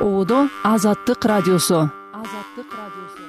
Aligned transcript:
оодо 0.00 0.48
азаттык 0.62 1.24
радиосу. 1.24 1.90
Азаттык 2.12 2.70
радиосу 2.72 3.22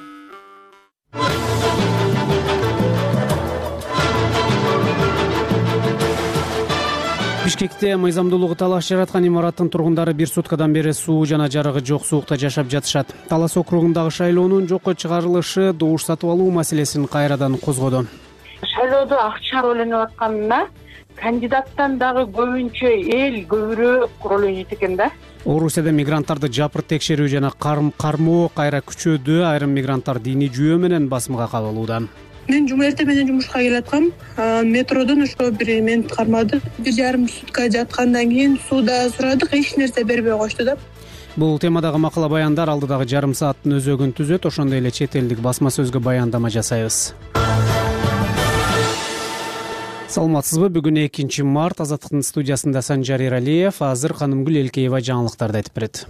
бишкекте 7.46 7.96
мыйзамдуулугу 7.96 8.56
талаш 8.56 8.90
жараткан 8.90 9.26
имараттын 9.26 9.70
тургундары 9.70 10.14
бир 10.14 10.28
суткадан 10.28 10.74
бери 10.74 10.92
суу 10.92 11.26
жана 11.26 11.48
жарыгы 11.50 11.80
жок 11.86 12.06
суукта 12.06 12.36
жашап 12.36 12.68
жатышат. 12.68 13.08
Талас 13.30 13.56
округундагы 13.56 14.12
шайлоонун 14.12 14.68
жокко 14.68 14.94
чыгарылышы 14.94 15.72
добуш 15.72 16.04
сатып 16.04 16.30
алуу 16.30 16.52
маселесин 16.52 17.08
кайрадан 17.08 17.58
козгоду. 17.58 18.06
Шайлоодо 18.62 19.16
акча 19.16 19.64
ойноп 19.64 20.10
атканына 20.10 20.68
кандидаттан 21.22 21.98
дагы 21.98 22.28
көбүнчө 22.36 22.94
эл 23.16 23.42
көбүрөөк 23.50 24.30
роль 24.30 24.46
ойнойт 24.52 24.72
экен 24.78 24.96
да. 24.96 25.12
Орусияда 25.46 25.92
мигранттарды 25.92 26.52
жапырт 26.52 26.90
текшерүү 26.94 27.28
жана 27.32 27.52
кармоо 27.58 28.50
кайра 28.56 28.82
күчөдү 28.86 29.44
айрым 29.50 29.76
мигранттар 29.78 30.20
диний 30.20 30.52
жүйө 30.54 30.80
менен 30.86 31.10
басымга 31.10 31.48
кабылууда 31.52 32.06
мен 32.48 32.68
жума 32.68 32.88
эртең 32.88 33.10
менен 33.10 33.28
жумушка 33.28 33.60
келаткам. 33.60 34.12
Метродон 34.64 35.24
ошо 35.24 35.52
бир 35.52 35.82
мени 35.84 36.08
кармады. 36.08 36.62
Бир 36.78 36.94
жарым 36.94 37.28
сутка 37.28 37.70
жаткандан 37.70 38.30
кийин 38.30 38.60
сууda 38.70 39.10
сурадык 39.10 39.54
эч 39.54 39.76
нерсе 39.76 40.04
бербей 40.04 40.38
коюшту 40.38 40.64
да. 40.64 40.78
Бул 41.36 41.60
темадагы 41.60 41.98
макала 41.98 42.30
баяндар 42.30 42.70
алдыдагы 42.70 43.06
жарым 43.06 43.36
сааттын 43.36 43.78
өзөгүн 43.78 44.16
түзөт 44.18 44.48
ошондой 44.48 44.80
эле 44.80 44.92
чет 44.92 45.16
элдик 45.16 45.40
басма 45.40 45.70
сөзгө 45.70 46.00
баяндама 46.00 46.50
жасайбыз 46.50 47.14
саламатсызбы? 50.08 50.70
Бүгүн 50.72 51.02
экинчи 51.04 51.44
март 51.44 51.82
азаттыктын 51.84 52.24
студиясында 52.24 52.80
санжар 52.86 53.22
эралиев 53.26 53.82
азыр 53.84 54.14
канымгүл 54.16 54.62
элкеева 54.62 55.02
жаңылыктарды 55.04 55.60
айтып 55.60 55.76
берет. 55.76 56.06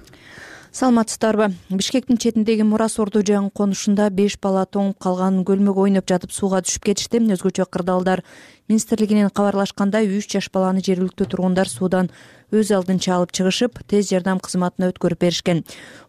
Саламатсыздарбы? 0.71 1.47
Бишкектин 1.69 2.19
четиндеги 2.21 2.61
мурас 2.61 2.99
ордо 3.01 3.23
жаңы 3.25 3.49
конушунда 3.49 4.11
беш 4.13 4.35
бала 4.37 4.67
тоңуп 4.69 4.99
калган 5.01 5.39
көлмөгө 5.47 5.87
ойноп 5.87 6.05
жатып 6.11 6.35
сууга 6.35 6.59
түшүп 6.61 6.85
кетишти 6.91 7.17
өзгөчө 7.17 7.65
кырдаалдар. 7.65 8.21
Министрлигинен 8.69 9.31
кабарлашкандай 9.33 10.05
үч 10.05 10.29
жаш 10.35 10.51
баланы 10.53 10.83
жергиликтүү 10.85 11.27
тургундар 11.31 11.71
суудан 11.71 12.11
өз 12.51 12.69
алдынча 12.77 13.15
алып 13.15 13.33
чыгышып 13.33 13.81
тез 13.87 14.11
жардам 14.11 14.37
кызматына 14.37 14.91
өткөрүп 14.91 15.23
беришкен. 15.25 15.63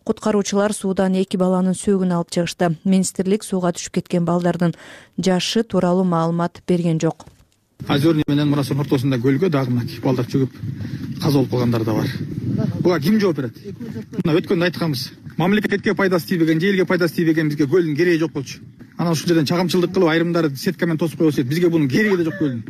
Куткаруучулар 0.05 0.77
суудан 0.77 1.17
эки 1.17 1.41
баланын 1.41 1.79
сөөгүн 1.79 2.13
алып 2.19 2.37
чыгышты. 2.37 2.75
Министрлик 2.85 3.49
сууга 3.49 3.73
түшүп 3.73 4.03
кеткен 4.03 4.29
балдардын 4.29 4.77
жашы 5.17 5.65
тууралуу 5.65 6.05
маалымат 6.05 6.61
берген 6.67 7.01
жок 7.01 7.25
озерный 7.87 8.25
менен 8.29 8.49
мурастын 8.49 8.81
ортосунда 8.81 9.19
көлгө 9.19 9.51
дагы 9.51 9.71
мынакей 9.71 10.01
балдар 10.03 10.27
чөгүп 10.27 10.57
каза 11.23 11.39
болуп 11.39 11.51
калгандар 11.51 11.85
да 11.85 11.95
бар. 11.95 12.09
Буга 12.81 13.01
ким 13.01 13.21
жооп 13.21 13.37
берет? 13.37 13.57
Мына 14.25 14.37
өткөндө 14.41 14.67
айтканбыз. 14.67 15.13
Мамлекетке 15.37 15.95
пайдасы 15.95 16.27
тийбеген 16.27 16.61
же 16.61 16.71
элге 16.71 16.87
пайдасы 16.87 17.15
тийбеген 17.15 17.49
бизге 17.49 17.67
көлдүн 17.67 17.97
кереги 17.97 18.19
жок 18.19 18.33
болчу. 18.33 18.59
Анан 18.97 19.13
ушул 19.13 19.29
жерден 19.29 19.47
чагымчылдык 19.47 19.95
кылып 19.95 20.11
айрымдары 20.11 20.51
сетка 20.57 20.87
менен 20.87 20.99
тосуп 20.99 21.19
кое 21.19 21.31
берет 21.31 21.49
бизге 21.49 21.69
бунун 21.69 21.89
кереги 21.89 22.17
да 22.17 22.25
жок 22.25 22.39
көлдүн 22.41 22.65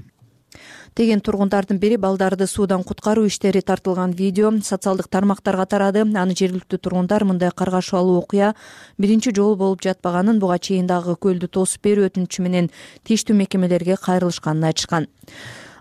деген 0.99 1.21
тургундардын 1.23 1.79
бири 1.79 1.97
балдарды 1.97 2.47
суудан 2.51 2.83
куткаруу 2.83 3.27
иштери 3.27 3.61
тартылган 3.63 4.11
видео 4.19 4.51
социалдык 4.51 5.07
тармактарга 5.09 5.67
тарады. 5.67 6.03
Аны 6.03 6.35
жергиликтүү 6.35 6.79
тургундар 6.83 7.25
мындай 7.25 7.53
каргашалуу 7.55 8.19
окуя 8.19 8.55
биринчи 8.99 9.31
жолу 9.35 9.55
болуп 9.57 9.85
жатпаганын 9.87 10.41
буга 10.43 10.59
чейин 10.59 10.91
дагы 10.91 11.15
көлдү 11.15 11.47
тосуп 11.55 11.87
берүү 11.87 12.11
өтүнүчү 12.11 12.43
менен 12.43 12.71
тийиштүү 13.07 13.39
мекемелерге 13.45 13.97
кайрылышканын 14.03 14.73
айтышкан 14.73 15.07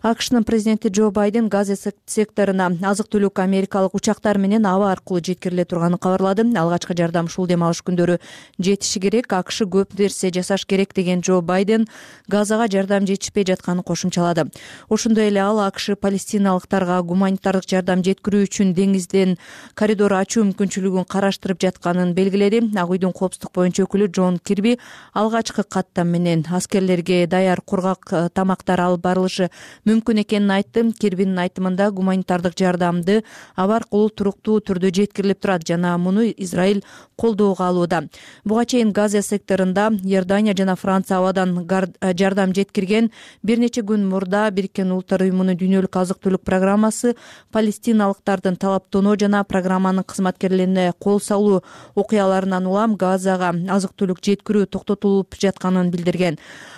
акшнын 0.08 0.44
президенти 0.44 0.88
джо 0.88 1.12
байден 1.12 1.50
газа 1.50 1.76
секторуна 1.76 2.70
азык 2.88 3.10
түлүк 3.12 3.42
америкалык 3.44 3.96
учактар 3.96 4.38
менен 4.38 4.66
аба 4.66 4.92
аркылуу 4.92 5.20
жеткириле 5.20 5.66
турганын 5.66 6.00
кабарлады. 6.00 6.46
Алгачкы 6.58 6.96
жардам 6.96 7.26
ушул 7.26 7.48
дем 7.48 7.64
алыш 7.64 7.82
күндөрү 7.84 8.16
жетиши 8.60 9.02
керек 9.04 9.34
акш 9.34 9.64
көп 9.68 9.98
нерсе 10.00 10.32
жасаш 10.32 10.66
керек 10.66 10.94
деген 10.96 11.20
джо 11.20 11.42
байден 11.42 11.88
газага 12.28 12.70
жардам 12.72 13.06
жетишпей 13.06 13.44
жатканын 13.44 13.84
кошумчалады. 13.84 14.48
Ошондой 14.90 15.28
эле 15.28 15.42
ал 15.42 15.60
акш 15.60 15.90
палестиналыктарга 16.00 17.02
гуманитардык 17.02 17.68
жардам 17.68 18.04
жеткирүү 18.04 18.48
үчүн 18.48 18.74
деңизден 18.78 19.36
коридор 19.76 20.14
ачуу 20.14 20.46
мүмкүнчүлүгүн 20.46 21.04
караштырып 21.04 21.60
жатканын 21.60 22.16
белгиледи. 22.16 22.64
Ак 22.80 22.96
үйдүн 22.96 23.12
коопсуздук 23.12 23.52
боюнча 23.54 23.84
өкүлү 23.84 24.08
джон 24.08 24.40
кирби 24.40 24.78
алгачкы 25.14 25.68
каттам 25.68 26.16
менен 26.16 26.46
аскерлерге 26.48 27.28
даяр 27.28 27.62
кургак 27.62 28.08
э, 28.12 28.30
тамактар 28.34 28.80
алып 28.80 29.02
барылышы 29.02 29.50
мүмкүн 29.98 30.22
экенин 30.22 30.52
айтты 30.54 30.84
кирбинин 31.00 31.40
айтымында 31.42 31.90
гуманитардык 31.96 32.54
жардамды 32.60 33.24
аба 33.56 33.80
аркылуу 33.82 34.10
туруктуу 34.10 34.60
түрдө 34.62 34.92
жеткирилип 34.94 35.40
турат 35.42 35.66
жана 35.68 35.98
муну 35.98 36.26
израиль 36.30 36.84
колдоого 37.16 37.68
алууда. 37.68 38.04
Буга 38.46 38.66
чейин 38.66 38.92
газа 38.94 39.22
секторунда 39.22 39.90
иордания 40.04 40.54
жана 40.56 40.76
франция 40.76 41.18
абадан 41.18 41.66
жардам 42.14 42.54
жеткирген. 42.54 43.12
Бир 43.44 43.58
нече 43.58 43.82
күн 43.82 44.06
мурда 44.06 44.50
бириккен 44.52 44.92
улуттар 44.92 45.24
уюмунун 45.26 45.58
дүйнөлүк 45.58 45.98
азык 45.98 46.22
түлүк 46.22 46.46
программасы 46.46 47.16
палестиналыктардын 47.52 48.56
талаптоноо 48.56 49.18
жана 49.18 49.44
программанын 49.44 50.04
кызматкерлерине 50.04 50.92
кол 51.00 51.20
салуу 51.20 51.64
окуяларынан 51.96 52.68
улам 52.68 52.96
газага 52.96 53.54
азык 53.74 53.98
түлүк 53.98 54.22
жеткирүү 54.22 54.68
токтотулуп 54.70 55.40
жатканын 55.42 55.92
билдирген 55.92 56.38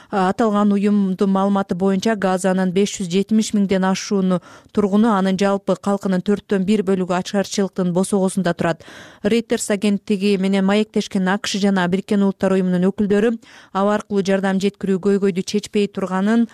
аталган 0.10 0.72
уюмдун 0.74 1.30
маалыматы 1.30 1.76
боюнча 1.76 2.16
газанын 2.16 2.72
беш 2.74 2.96
жүз 2.98 3.10
жетимиш 3.14 3.54
миңден 3.54 3.86
ашууну 3.86 4.40
тургуну 4.74 5.12
анын 5.14 5.38
жалпы 5.38 5.76
калкынын 5.76 6.24
төрттөн 6.26 6.66
бир 6.66 6.84
бөлүгү 6.88 7.14
ачкарчылыктын 7.20 7.94
босогосунда 7.94 8.54
турат. 8.54 8.84
Рейтерс 9.24 9.70
агенттиги 9.70 10.38
менен 10.38 10.66
маектешкен 10.66 11.28
акш 11.30 11.60
жана 11.62 11.88
бириккен 11.88 12.24
улуттар 12.24 12.58
уюмунун 12.58 12.90
өкүлдөрү 12.90 13.36
аба 13.74 13.96
аркылуу 14.00 14.26
жардам 14.26 14.60
жеткирүү 14.60 15.00
көйгөйдү 15.06 15.46
чечпей 15.46 15.88
турганын 15.88 16.48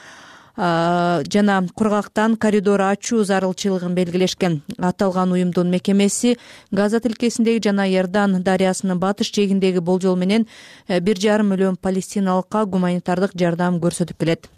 жана 0.57 1.67
кургактан 1.75 2.37
коридор 2.37 2.81
ачуу 2.81 3.23
зарылчылыгын 3.23 3.95
белгилешкен 3.95 4.61
аталган 4.79 5.31
уюмдун 5.31 5.69
мекемеси 5.69 6.37
газа 6.71 6.99
тилкесиндеги 6.99 7.63
жана 7.67 7.87
иордан 7.89 8.41
дарыясынын 8.43 8.99
батыш 8.99 9.33
жээгиндеги 9.35 9.79
болжол 9.79 10.15
менен 10.15 10.47
э, 10.87 10.99
бир 10.99 11.19
жарым 11.19 11.49
миллион 11.49 11.75
палестиналыкка 11.75 12.65
гуманитардык 12.65 13.31
жардам 13.35 13.79
көрсөтүп 13.79 14.17
келет 14.17 14.49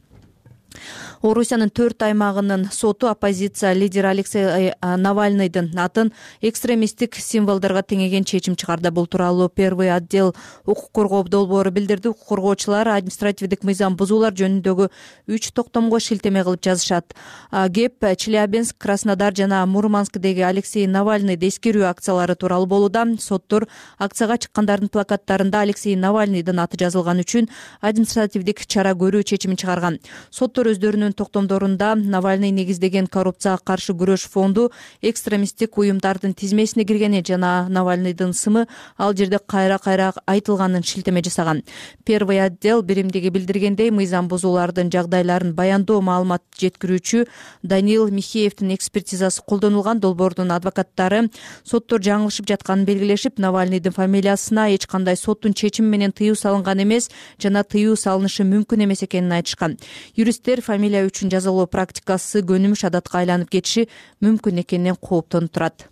орусиянын 1.22 1.70
төрт 1.70 2.04
аймагынын 2.04 2.68
соту 2.72 3.08
оппозиция 3.08 3.74
лидери 3.74 4.08
алексей 4.08 4.44
э, 4.44 4.74
навальныйдын 4.82 5.72
атын 5.80 6.12
экстремисттик 6.42 7.16
символдорго 7.16 7.82
теңеген 7.82 8.26
чечим 8.26 8.56
чыгарды. 8.56 8.92
Бул 8.92 9.08
тууралуу 9.08 9.50
первый 9.50 9.94
отдел 9.94 10.36
укук 10.66 10.92
коргоо 10.92 11.24
долбоору 11.24 11.72
билдирди. 11.72 12.08
Укук 12.08 12.28
коргоочулар 12.28 12.88
административдик 12.88 13.64
мыйзам 13.64 13.96
бузуулар 13.98 14.34
жөнүндөгү 14.34 14.90
үч 15.28 15.52
токтомго 15.54 16.00
шилтеме 16.00 16.44
кылып 16.44 16.64
жазышат. 16.64 17.14
Кеп 17.52 18.06
челябинск 18.18 18.78
краснодар 18.78 19.36
жана 19.36 19.66
мурманскдеги 19.66 20.42
алексей 20.42 20.88
навальныйды 20.88 21.48
эскерүү 21.48 21.88
акциялары 21.90 22.36
тууралуу 22.36 22.68
болууда. 22.68 23.06
Соттор 23.20 23.68
акцияга 23.98 24.38
чыккандардын 24.38 24.90
плакаттарында 24.90 25.62
алексей 25.62 25.96
навальныйдын 25.96 26.60
аты 26.60 26.78
жазылганы 26.80 27.26
үчүн 27.26 27.50
административдик 27.82 28.66
чара 28.68 28.94
көрүү 28.98 29.24
чечимин 29.24 29.58
чыгарган. 29.58 30.00
Соттор 30.32 30.72
өздөрүнүн 30.74 31.07
токтомдорунда 31.14 31.96
навальный 31.96 32.52
негиздеген 32.52 33.08
коррупцияга 33.08 33.62
каршы 33.64 33.94
күрөш 33.94 34.28
фонду 34.30 34.72
экстремисттик 35.02 35.78
уюмдардын 35.78 36.34
тизмесине 36.34 36.86
киргени 36.86 37.24
жана 37.26 37.68
навальныйдын 37.70 38.34
сымы 38.34 38.68
ал 38.98 39.16
жерде 39.16 39.40
кайра 39.40 39.78
кайра 39.78 40.14
айтылганын 40.26 40.84
шилтеме 40.84 41.24
жасаган. 41.24 41.64
Первый 42.06 42.44
отдел 42.44 42.82
биримдиги 42.82 43.30
билдиргендей 43.30 43.92
мыйзам 43.92 44.28
бузуулардын 44.28 44.92
жагдайларын 44.92 45.54
баяндоо 45.54 46.02
маалымат 46.02 46.44
жеткирүүчү 46.60 47.26
даниил 47.64 48.10
михеевдин 48.10 48.74
экспертизасы 48.76 49.42
колдонулган 49.46 50.00
долбоордун 50.00 50.52
адвокаттары 50.52 51.30
соттор 51.64 52.02
жаңылышып 52.02 52.48
жатканын 52.50 52.86
белгилешип 52.86 53.40
навальныйдын 53.40 53.94
фамилиясына 53.94 54.70
эч 54.74 54.88
кандай 54.88 55.18
соттун 55.18 55.54
чечими 55.54 55.88
менен 55.88 56.12
тыюу 56.12 56.36
салынган 56.36 56.84
эмес 56.84 57.10
жана 57.42 57.64
тыюу 57.64 57.96
салынышы 57.96 58.44
мүмкүн 58.44 58.86
эмес 58.86 59.04
экенин 59.04 59.32
айтышкан. 59.32 59.78
Юристтер 60.16 60.62
фамилия 60.62 60.97
үчүн 61.06 61.32
жазалоо 61.34 61.68
практикасы 61.70 62.42
көнүмүш 62.50 62.86
адатка 62.90 63.22
айланып 63.22 63.54
кетиши 63.54 63.88
мүмкүн 64.26 64.64
экенинен 64.66 64.98
кооптонуп 64.98 65.54
турат 65.54 65.88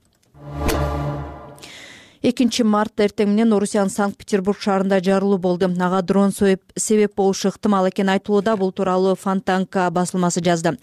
экинчи 2.26 2.64
мартта 2.66 3.06
эртең 3.06 3.30
менен 3.30 3.54
орусиянын 3.54 3.92
санкт 3.94 4.18
петербург 4.18 4.58
шаарында 4.58 4.98
жарылуу 5.04 5.38
болду. 5.38 5.68
Ага 5.86 6.02
дрон 6.02 6.32
себеп 6.34 7.16
болушу 7.16 7.50
ыктымал 7.52 7.88
экени 7.90 8.16
айтылууда. 8.16 8.56
Бул 8.58 8.72
тууралуу 8.72 9.14
фонтанка 9.16 9.90
басылмасы 9.92 10.42
жазды. 10.42 10.74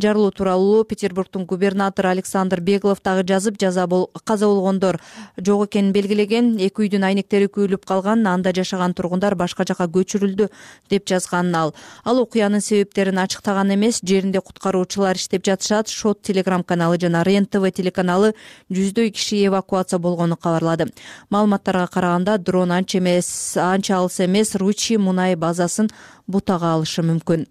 Жарылуу 0.00 0.30
тууралуу 0.30 0.84
петербургдун 0.84 1.44
губернатору 1.44 2.08
александр 2.08 2.60
беглов 2.60 3.02
дагы 3.04 3.26
жазып 3.28 3.58
каза 3.58 3.86
болгондор 3.86 5.00
жок 5.36 5.66
экенин 5.66 5.92
белгилеген. 5.92 6.56
Эки 6.56 6.86
үйдүн 6.86 7.04
айнектери 7.04 7.50
күйүлүп 7.52 7.84
калган 7.84 8.26
анда 8.26 8.54
жашаган 8.56 8.94
тургундар 8.94 9.34
башка 9.34 9.64
жака 9.68 9.84
көчүрүлдү 9.84 10.48
деп 10.88 11.06
жазган. 11.06 11.54
Ал 11.54 11.74
ал 12.04 12.22
окуянын 12.22 12.60
себептерин 12.60 13.18
ачыктаган 13.18 13.74
эмес 13.74 14.00
жеринде 14.02 14.40
куткаруучулар 14.40 15.16
иштеп 15.16 15.44
жатышат. 15.44 15.88
Шот 15.88 16.22
телеграм 16.22 16.64
каналы 16.64 16.96
жана 16.98 17.22
рен 17.22 17.44
тв 17.44 17.70
телеканалы 17.70 18.32
жүздөй 18.70 19.10
киши 19.10 19.44
эвакуация 19.46 19.98
болгонун 19.98 20.36
кабарлады 20.40 20.85
маалыматтарга 21.30 21.86
караганда 21.92 22.38
дрон 22.38 22.72
анча 22.72 22.98
эмес 22.98 23.28
анча 23.56 23.96
алыс 23.98 24.20
эмес 24.20 24.54
ручи 24.54 24.96
мунай 24.96 25.36
базасын 25.36 25.90
бутага 26.26 26.74
алышы 26.74 27.02
мүмкүн 27.02 27.46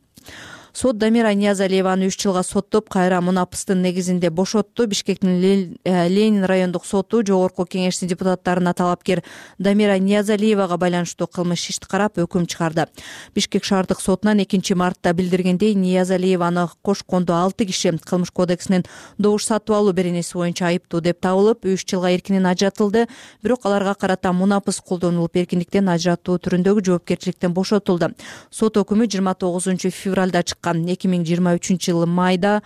сот 0.76 0.98
дамира 1.00 1.32
ниязалиеваны 1.32 2.10
үч 2.10 2.18
жылга 2.20 2.42
соттоп 2.44 2.90
кайра 2.92 3.22
мунапыстын 3.24 3.80
негизинде 3.82 4.30
бошотту 4.30 4.88
бишкектин 4.92 5.78
э, 5.86 6.08
ленин 6.10 6.44
райондук 6.44 6.86
соту 6.86 7.22
жогорку 7.24 7.64
кеңештин 7.64 8.10
депутаттарына 8.12 8.74
талапкер 8.76 9.24
дамира 9.58 9.96
ниязалиевага 9.98 10.76
байланыштуу 10.76 11.28
кылмыш 11.32 11.70
ишти 11.70 11.88
карап 11.88 12.20
өкүм 12.20 12.44
чыгарды. 12.46 12.90
Бишкек 13.34 13.64
шаардык 13.64 14.02
сотунан 14.02 14.44
экинчи 14.44 14.74
мартта 14.74 15.14
билдиргендей 15.14 15.74
ниязалиеваны 15.76 16.68
кошкондо 16.82 17.38
алты 17.40 17.66
киши 17.66 17.96
кылмыш 17.98 18.32
кодексинин 18.32 18.84
добуш 19.18 19.46
сатып 19.46 19.78
алуу 19.78 19.94
беренеси 19.94 20.36
боюнча 20.36 20.68
айыптуу 20.74 21.00
деп 21.00 21.22
табылып 21.22 21.64
үч 21.64 21.88
жылга 21.88 22.12
эркинен 22.12 22.52
ажыратылды 22.52 23.08
бирок 23.42 23.66
аларга 23.66 23.96
карата 23.96 24.34
мунапыс 24.34 24.82
колдонулуп 24.82 25.38
эркиндиктен 25.38 25.88
ажыратуу 25.88 26.36
түрүндөгү 26.36 26.84
жоопкерчиликтен 26.84 27.54
бошотулду. 27.54 28.12
Сот 28.52 28.76
өкүмү 28.76 29.08
жыйырма 29.08 29.36
тогузунчу 29.40 29.90
февралда 29.90 30.44
чыккан 30.44 30.65
эки 30.74 31.08
миң 31.08 31.26
жыйырма 31.26 31.56
үчүнчү 31.60 31.92
жылы 31.92 32.08
майда 32.08 32.62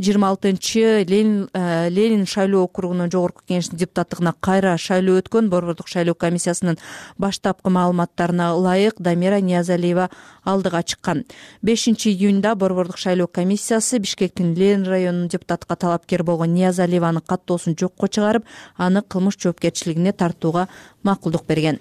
жыйырма 0.00 0.30
алтынчы 0.30 1.04
ленин 1.08 1.48
э, 1.52 2.26
шайлоо 2.26 2.64
округунун 2.64 3.10
жогорку 3.10 3.42
кеңешинин 3.48 3.78
депутаттыгына 3.78 4.34
кайра 4.40 4.76
шайлоо 4.78 5.18
өткөн. 5.20 5.50
Борбордук 5.50 5.88
шайлоо 5.88 6.14
комиссиясынын 6.14 6.78
баштапкы 7.18 7.70
маалыматтарына 7.70 8.54
ылайык 8.56 8.96
дамира 8.98 9.40
ниязалиева 9.40 10.10
алдыга 10.44 10.82
чыккан. 10.82 11.24
Бешинчи 11.62 12.08
июнда 12.08 12.54
борбордук 12.54 12.98
шайлоо 12.98 13.26
комиссиясы 13.26 13.98
бишкектин 13.98 14.54
ленин 14.54 14.84
районунун 14.84 15.28
депутатка 15.28 15.76
талапкер 15.76 16.22
болгон 16.22 16.54
ниязалиеванын 16.54 17.22
каттоосун 17.26 17.76
жокко 17.78 18.08
чыгарып 18.08 18.44
аны 18.76 19.02
кылмыш 19.02 19.38
жоопкерчилигине 19.38 20.12
тартууга 20.12 20.68
макулдук 21.02 21.46
берген 21.46 21.80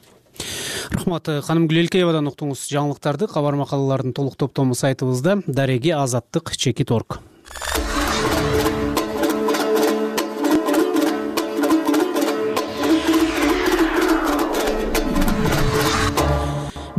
рахмат 0.92 1.30
ханым 1.46 1.68
гүл 1.70 1.84
элкеевадан 1.86 2.30
уктуңуз 2.32 2.68
жаңылыктарды 2.72 3.28
кабар 3.32 3.60
макалалардын 3.60 4.16
толук 4.18 4.38
топтому 4.40 4.78
сайтыбызда 4.78 5.42
дареги 5.48 5.92
азаттык 5.96 6.56
чекит 6.56 6.92
орг 6.92 7.20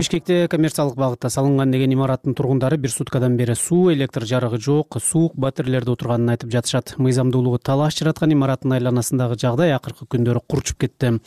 бишкекте 0.01 0.49
коммерциялык 0.49 0.95
багытта 0.97 1.29
салынган 1.29 1.71
деген 1.75 1.93
имараттын 1.93 2.33
тургундары 2.33 2.79
бир 2.81 2.91
суткадан 2.91 3.35
бери 3.37 3.53
суу 3.55 3.93
электр 3.93 4.25
жарыгы 4.25 4.57
жок 4.57 4.97
суук 4.97 5.35
батирелерде 5.37 5.93
отурганын 5.93 6.31
айтып 6.33 6.49
жатышат. 6.55 6.95
Мыйзамдуулугу 6.97 7.59
талаш 7.61 7.99
жараткан 7.99 8.33
имараттын 8.33 8.73
айланасындагы 8.79 9.37
жагдай 9.37 9.75
акыркы 9.77 10.07
күндөрү 10.09 10.41
курчуп 10.49 10.79
кетти. 10.81 11.19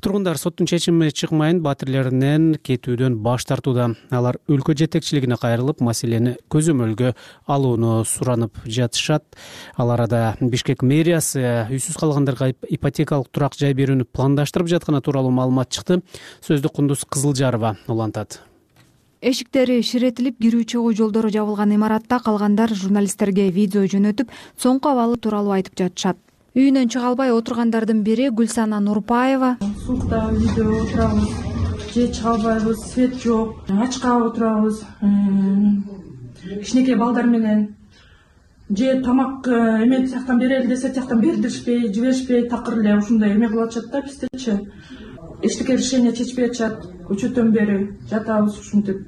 Тургундар 0.00 0.38
соттун 0.38 0.70
чечими 0.70 1.08
чыкмайын 1.10 1.58
батирлеринен 1.64 2.60
кетүүдөн 2.62 3.16
баш 3.24 3.46
тартууда. 3.50 3.88
Алар 4.14 4.38
өлкө 4.46 4.76
жетекчилигине 4.78 5.40
кайрылып 5.42 5.82
маселени 5.82 6.36
көзөмөлгө 6.46 7.16
алууну 7.50 8.04
суранып 8.06 8.62
жатышат. 8.66 9.24
Ал 9.74 9.90
арада 9.96 10.36
бишкек 10.38 10.86
мэриясы 10.86 11.66
үйсүз 11.74 11.98
калгандарга 11.98 12.52
ипотекалык 12.70 13.34
турак 13.34 13.58
жай 13.58 13.74
берүүнү 13.74 14.06
пландаштырып 14.14 14.70
жатканы 14.76 15.02
тууралуу 15.02 15.34
маалымат 15.34 15.74
чыкты. 15.74 16.02
Сөздү 16.46 16.70
кундуз 16.70 17.02
кызылжарова 17.02 17.74
эшиктери 19.22 19.78
ширетилип 19.86 20.40
кирүү 20.42 20.64
чыгуу 20.72 20.92
жолдору 20.98 21.30
жабылган 21.30 21.72
имаратта 21.76 22.18
калгандар 22.24 22.74
журналисттерге 22.74 23.50
видео 23.54 23.84
жөнөтүп 23.86 24.32
соңку 24.58 24.90
абалы 24.90 25.16
тууралуу 25.16 25.54
айтып 25.56 25.78
жатышат. 25.78 26.18
Үйүнөн 26.58 26.90
чыга 26.92 27.12
албай 27.12 27.30
отургандардын 27.32 28.02
бири 28.02 28.28
гүлсана 28.28 28.80
нурпаева. 28.82 29.56
Суукта 29.86 30.26
үйдө 30.34 30.66
отурабыз 30.80 31.30
же 31.94 32.08
чыга 32.08 32.34
албайбыз 32.34 32.82
свет 32.90 33.14
жок. 33.22 33.62
Ачка 33.70 34.16
отурабыз 34.26 34.82
кичинекей 36.60 36.96
балдар 36.96 37.26
менен. 37.26 37.76
Же 38.68 39.00
тамак 39.04 39.46
э, 39.48 39.84
эме 39.84 40.06
тияктан 40.06 40.38
берели 40.38 40.66
десек 40.66 40.94
тияктан 40.94 41.20
бердиришпей 41.20 41.92
жиберишпей 41.92 42.48
такыр 42.48 42.80
эле 42.80 42.96
ушундай 42.96 43.34
эме 43.34 43.48
кылып 43.48 43.68
атышат 43.68 43.90
да 43.92 44.02
биздечи 44.02 44.58
эчтеке 45.42 45.76
решение 45.76 46.12
чечпей 46.12 46.46
атышат 46.46 46.86
көчөдөн 47.08 47.50
бери 47.52 47.78
жатабыз 48.10 48.58
ушинтип 48.60 49.06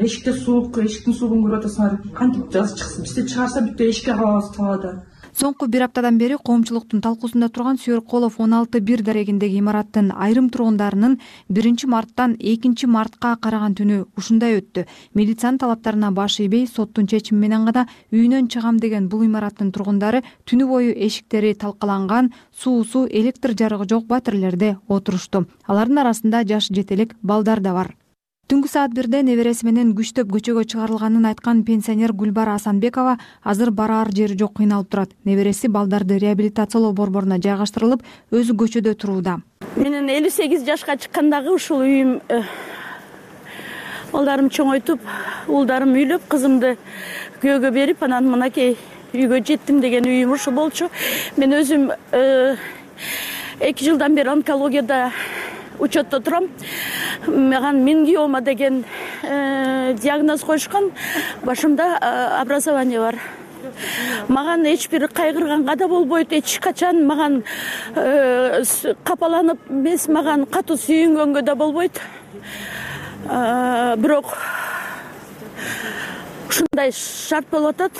эшикте 0.00 0.32
суук 0.32 0.78
эшиктин 0.78 1.14
суугун 1.14 1.44
көрүп 1.44 1.60
атасыңар. 1.60 1.98
Кантип 2.14 2.50
бизди 2.50 3.26
чыгарса 3.30 3.62
бүттү 3.62 3.90
эшикке 3.90 4.16
кабабыз 4.16 4.50
талаада 4.56 4.92
соңку 5.38 5.66
бир 5.66 5.86
аптадан 5.86 6.18
бери 6.20 6.36
коомчулуктун 6.36 7.00
талкуусунда 7.04 7.48
турган 7.48 7.78
сүйөрколов 7.80 8.38
он 8.38 8.54
алты 8.54 8.80
бир 8.80 9.02
дарегиндеги 9.02 9.58
имараттын 9.60 10.10
айрым 10.12 10.50
тургундарынын 10.50 11.18
биринчи 11.48 11.86
марттан 11.86 12.36
экинчи 12.38 12.86
мартка 12.86 13.36
караган 13.40 13.74
түнү 13.74 14.04
ушундай 14.16 14.58
өттү. 14.60 14.84
Милициянын 15.14 15.58
талаптарына 15.58 16.12
баш 16.12 16.38
ийбей 16.40 16.66
соттун 16.66 17.06
чечими 17.06 17.40
менен 17.46 17.64
гана 17.64 17.86
үйүнөн 18.12 18.48
чыгам 18.52 18.78
деген 18.80 19.08
бул 19.08 19.24
имараттын 19.24 19.72
тургундары 19.72 20.22
түнү 20.44 20.68
бою 20.68 20.92
эшиктери 20.92 21.54
талкаланган 21.54 22.32
суусу 22.52 23.06
электр 23.08 23.56
жарыгы 23.56 23.88
жок 23.88 24.06
батирелерде 24.06 24.76
отурушту 24.88 25.46
алардын 25.66 26.04
арасында 26.04 26.44
жаш 26.44 26.68
жете 26.68 26.94
элек 26.94 27.16
балдар 27.22 27.60
да 27.60 27.72
бар 27.72 27.94
түнкү 28.50 28.68
саат 28.68 28.92
бирде 28.92 29.22
небереси 29.24 29.64
менен 29.64 29.92
күчтөп 29.96 30.28
көчөгө 30.32 30.64
чыгарылганын 30.72 31.24
айткан 31.30 31.62
пенсионер 31.64 32.12
гүлбара 32.12 32.56
асанбекова 32.58 33.14
азыр 33.42 33.70
бараар 33.70 34.10
жери 34.12 34.36
жок 34.36 34.56
кыйналып 34.58 34.90
турат. 34.90 35.14
Небереси 35.24 35.70
балдарды 35.72 36.18
реабилитациялоо 36.18 36.92
борборуна 36.92 37.38
жайгаштырылып 37.40 38.02
өзү 38.32 38.56
көчөдө 38.60 38.94
турууда. 38.98 39.38
Менин 39.76 40.10
элүү 40.12 40.30
сегиз 40.34 40.66
жашка 40.66 40.98
чыккандагы 41.00 41.54
ушул 41.54 41.80
үйүм 41.86 42.18
э, 42.28 42.42
балдарым 44.12 44.50
чоңойтуп 44.52 45.00
уулдарым 45.48 45.94
үйлөп 45.96 46.28
кызымды 46.28 46.76
күйөөгө 47.40 47.72
берип 47.72 48.02
анан 48.04 48.28
мынакей 48.28 48.76
үйгө 49.14 49.40
жеттим 49.46 49.80
деген 49.80 50.04
үйүм 50.04 50.34
ушул 50.36 50.58
болчу. 50.58 50.90
Мен 51.38 51.56
өзүм 51.56 51.88
э, 52.12 52.56
эки 53.60 53.88
жылдан 53.88 54.14
бери 54.14 54.28
онкологияда 54.28 55.12
учетто 55.82 56.20
турам. 56.20 56.48
Маган 57.26 57.84
мингиома 57.84 58.40
деген 58.40 58.84
э, 59.22 59.94
диагноз 59.94 60.42
коюшкан 60.42 60.92
башымда 61.42 61.98
э, 62.00 62.40
образование 62.40 63.00
бар. 63.00 63.18
Маган 64.28 64.64
эч 64.64 64.88
бир 64.88 65.08
кайгырганга 65.08 65.76
да 65.76 65.88
болбойт 65.88 66.32
эч 66.32 66.58
качан. 66.60 67.06
Маган 67.06 67.42
э, 67.94 68.62
капаланып 69.04 69.58
эмес 69.70 70.08
маган 70.08 70.46
катуу 70.46 70.76
сүйүнгөнгө 70.76 71.42
да 71.42 71.54
болбойт. 71.54 72.00
Бирок 73.22 74.36
ушундай 76.48 76.92
шарт 76.92 77.46
болуп 77.50 77.80
атат. 77.80 77.92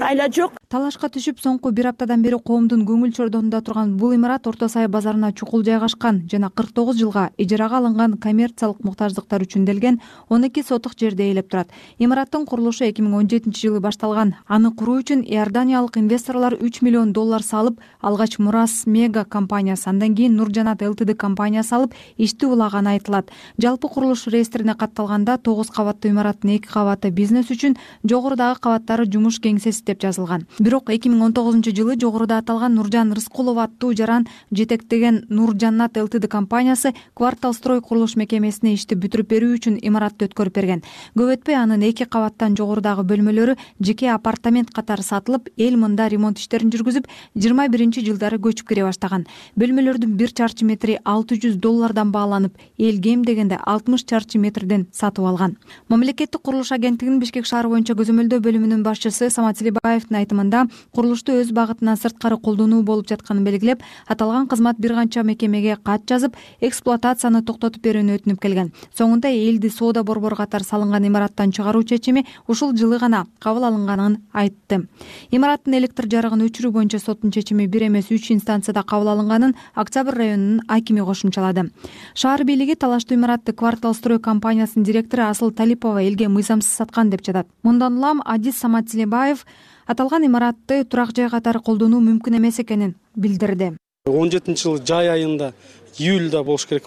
Айла 0.00 0.28
жок 0.30 0.59
талашка 0.70 1.08
түшүп 1.10 1.40
соңку 1.42 1.72
бир 1.74 1.88
аптадан 1.90 2.22
бери 2.22 2.36
коомдун 2.46 2.84
көңүл 2.86 3.10
чордонунда 3.16 3.58
турган 3.66 3.96
бул 3.98 4.12
имарат 4.14 4.44
орто 4.46 4.68
сай 4.70 4.86
базарына 4.86 5.32
чукул 5.34 5.64
жайгашкан 5.66 6.20
жана 6.30 6.46
кырк 6.54 6.70
тогуз 6.76 7.00
жылга 7.00 7.24
ижарага 7.42 7.80
алынган 7.80 8.12
коммерциялык 8.22 8.84
муктаждыктар 8.86 9.42
үчүн 9.42 9.64
делген 9.66 9.98
он 10.28 10.46
эки 10.46 10.62
сотук 10.62 10.94
жерди 10.94 11.24
ээлеп 11.26 11.48
турат. 11.50 11.72
Имараттын 11.98 12.46
курулушу 12.46 12.84
эки 12.86 13.02
миң 13.02 13.16
он 13.18 13.26
жетинчи 13.28 13.66
жылы 13.66 13.80
башталган. 13.80 14.36
Аны 14.46 14.70
куруу 14.70 15.00
үчүн 15.02 15.24
иорданиялык 15.26 15.98
инвесторлор 15.98 16.54
үч 16.62 16.82
миллион 16.86 17.10
доллар 17.12 17.42
салып 17.42 17.82
алгач 18.00 18.38
мурас 18.38 18.86
мега 18.86 19.24
компаниясы 19.24 19.90
андан 19.90 20.14
кийин 20.14 20.36
нур 20.36 20.54
жанат 20.54 20.86
лтд 20.86 21.16
компаниясы 21.18 21.74
алып 21.74 21.98
ишти 22.16 22.46
улаганы 22.46 22.94
айтылат. 22.94 23.26
Жалпы 23.58 23.88
курулуш 23.88 24.28
реестрине 24.28 24.76
катталганда 24.76 25.38
тогуз 25.38 25.66
кабаттуу 25.74 26.12
имараттын 26.12 26.54
эки 26.60 26.70
кабаты 26.70 27.10
бизнес 27.10 27.50
үчүн 27.50 27.74
жогорудагы 28.04 28.60
кабаттары 28.60 29.10
жумуш 29.10 29.42
кеңсеси 29.42 29.82
деп 29.84 29.98
жазылган 30.06 30.46
бирок 30.60 30.90
эки 30.92 31.08
миң 31.08 31.22
он 31.24 31.32
тогузунчу 31.32 31.72
жылы 31.72 31.96
жогоруда 31.96 32.36
аталган 32.38 32.74
нуржан 32.76 33.14
рыскулов 33.16 33.56
аттуу 33.62 33.94
жаран 33.96 34.26
жетектеген 34.52 35.24
нур 35.30 35.54
жаннат 35.56 35.96
лтд 35.96 36.28
компаниясы 36.28 36.92
квартал 37.14 37.54
строй 37.54 37.80
курулуш 37.80 38.14
мекемесине 38.20 38.74
ишти 38.76 38.94
бүтүрүп 38.94 39.30
берүү 39.32 39.54
үчүн 39.56 39.78
имаратты 39.80 40.28
өткөрүп 40.28 40.54
берген. 40.54 40.82
Көп 41.16 41.32
өтпөй 41.32 41.56
анын 41.56 41.80
эки 41.88 42.04
кабаттан 42.04 42.58
жогорудагы 42.60 43.06
бөлмөлөрү 43.08 43.56
жеке 43.80 44.10
апартамент 44.12 44.70
катары 44.76 45.02
сатылып 45.02 45.48
эл 45.56 45.78
мында 45.80 46.10
ремонт 46.12 46.38
иштерин 46.38 46.68
жүргүзүп 46.74 47.08
жыйырма 47.40 47.68
биринчи 47.72 48.04
жылдары 48.04 48.36
көчүп 48.36 48.68
кире 48.68 48.84
баштаган. 48.84 49.24
Бөлмөлөрдүн 49.56 50.12
бир 50.20 50.36
чарчы 50.36 50.68
метри 50.68 50.98
алты 51.04 51.40
жүз 51.40 51.56
доллардан 51.56 52.12
бааланып 52.12 52.60
эл 52.76 53.00
кем 53.00 53.24
дегенде 53.24 53.56
алтымыш 53.64 54.04
чарчы 54.04 54.36
метрден 54.36 54.88
сатып 54.92 55.24
алган. 55.24 55.56
Мамлекеттик 55.88 56.42
курулуш 56.42 56.72
агенттигинин 56.72 57.20
бишкек 57.20 57.48
шаары 57.48 57.72
боюнча 57.72 57.96
көзөмөлдөө 57.96 58.44
бөлүмүнүн 58.44 58.84
башчысы 58.84 59.30
самат 59.30 59.58
селибаевдин 59.58 60.20
айтымында 60.20 60.49
курулушту 60.94 61.36
өз 61.40 61.52
багытынан 61.52 61.96
сырткары 61.96 62.38
колдонуу 62.38 62.82
болуп 62.82 63.08
жатканын 63.08 63.44
белгилеп 63.44 63.82
аталган 64.06 64.48
кызмат 64.48 64.78
бир 64.78 64.94
канча 64.94 65.22
мекемеге 65.22 65.76
кат 65.82 66.06
жазып 66.08 66.36
эксплуатацияны 66.60 67.42
токтотуп 67.44 67.82
берүүнү 67.82 68.18
өтүнүп 68.18 68.40
келген. 68.40 68.72
Соңунда 68.96 69.30
элди 69.30 69.70
соода 69.70 70.02
борбору 70.02 70.36
катары 70.36 70.64
салынган 70.64 71.06
имараттан 71.06 71.52
чыгаруу 71.52 71.82
чечими 71.84 72.26
ушул 72.48 72.76
жылы 72.76 72.98
гана 72.98 73.26
кабыл 73.38 73.64
алынганын 73.64 74.18
айтты. 74.32 74.86
Имараттын 75.30 75.78
электр 75.78 76.08
жарыгын 76.10 76.44
өчүрүү 76.48 76.72
боюнча 76.72 76.98
соттун 76.98 77.30
чечими 77.30 77.66
бир 77.66 77.86
эмес 77.88 78.10
үч 78.10 78.30
инстанцияда 78.32 78.82
кабыл 78.82 79.12
алынганын 79.14 79.54
октябрь 79.74 80.16
районунун 80.16 80.62
акими 80.68 81.00
кошумчалады. 81.00 81.70
Шаар 82.14 82.44
бийлиги 82.44 82.74
талаштуу 82.74 83.16
имаратты 83.16 83.52
квартал 83.52 83.94
строй 83.94 84.18
компаниясынын 84.20 84.84
директору 84.84 85.24
асыл 85.24 85.50
талипова 85.50 86.02
элге 86.02 86.28
мыйзамсыз 86.28 86.70
саткан 86.70 87.10
деп 87.10 87.24
жатат. 87.24 87.46
Мындан 87.62 87.98
улам 87.98 88.22
адис 88.24 88.58
самат 88.58 88.90
селебаев 88.90 89.44
аталган 89.90 90.24
имаратты 90.26 90.84
турак 90.84 91.10
жай 91.16 91.28
катары 91.30 91.58
колдонуу 91.66 91.98
мүмкүн 92.00 92.36
эмес 92.38 92.60
экенин 92.62 92.94
билдирди. 93.16 93.76
он 94.06 94.30
жетинчи 94.30 94.62
жылы 94.62 94.86
жай 94.86 95.08
айында 95.08 95.52
июльда 95.98 96.44
болуш 96.44 96.66
керек 96.66 96.86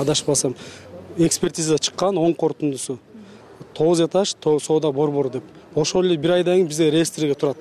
адашпасам 0.00 0.54
экспертиза 1.16 1.78
чыккан 1.78 2.18
оң 2.18 2.34
корутундусу. 2.34 2.98
Тогуз 3.74 4.00
этаж 4.00 4.34
соода 4.60 4.92
борбору 4.92 5.30
деп. 5.30 5.44
Ошол 5.74 6.04
эле 6.04 6.16
бир 6.16 6.32
айдан 6.32 6.54
кийин 6.56 6.68
бизде 6.68 6.90
реестрге 6.90 7.34
турат. 7.34 7.56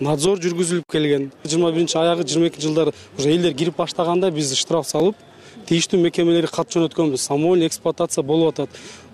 Надзор 0.00 0.38
жүргүзүлүп 0.38 0.84
келген. 0.90 1.32
Жыйырма 1.44 1.72
биринчи 1.72 1.98
аягы 1.98 2.22
жыйырма 2.22 2.48
экинчи 2.48 2.66
жылдары 2.68 2.92
уже 3.18 3.30
элдер 3.30 3.54
кирип 3.54 3.76
баштаганда 3.76 4.30
биз 4.30 4.54
штраф 4.54 4.86
салып 4.86 5.16
тийиштүү 5.66 6.00
мекемелерге 6.00 6.52
кат 6.52 6.70
жөнөткөнбүз. 6.70 7.18
Самовольный 7.18 7.66
эксплуатация 7.66 8.22
болуп 8.22 8.54
атат. 8.54 8.70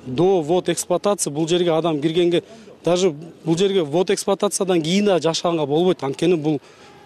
До 0.06 0.42
ввод 0.42 0.68
эксплуатации 0.68 1.30
бул 1.30 1.49
жерге 1.49 1.70
адам 1.70 2.00
киргенге 2.00 2.42
даже 2.84 3.10
бул 3.44 3.58
жерге 3.58 3.82
ввод 3.82 4.10
эксплуатациядан 4.10 4.82
кийин 4.82 5.06
дагы 5.06 5.22
жашаганга 5.22 5.66
болбойт. 5.66 6.02
Анткени 6.02 6.34
бул 6.34 6.60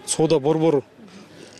соода 0.05 0.39
борбору 0.39 0.83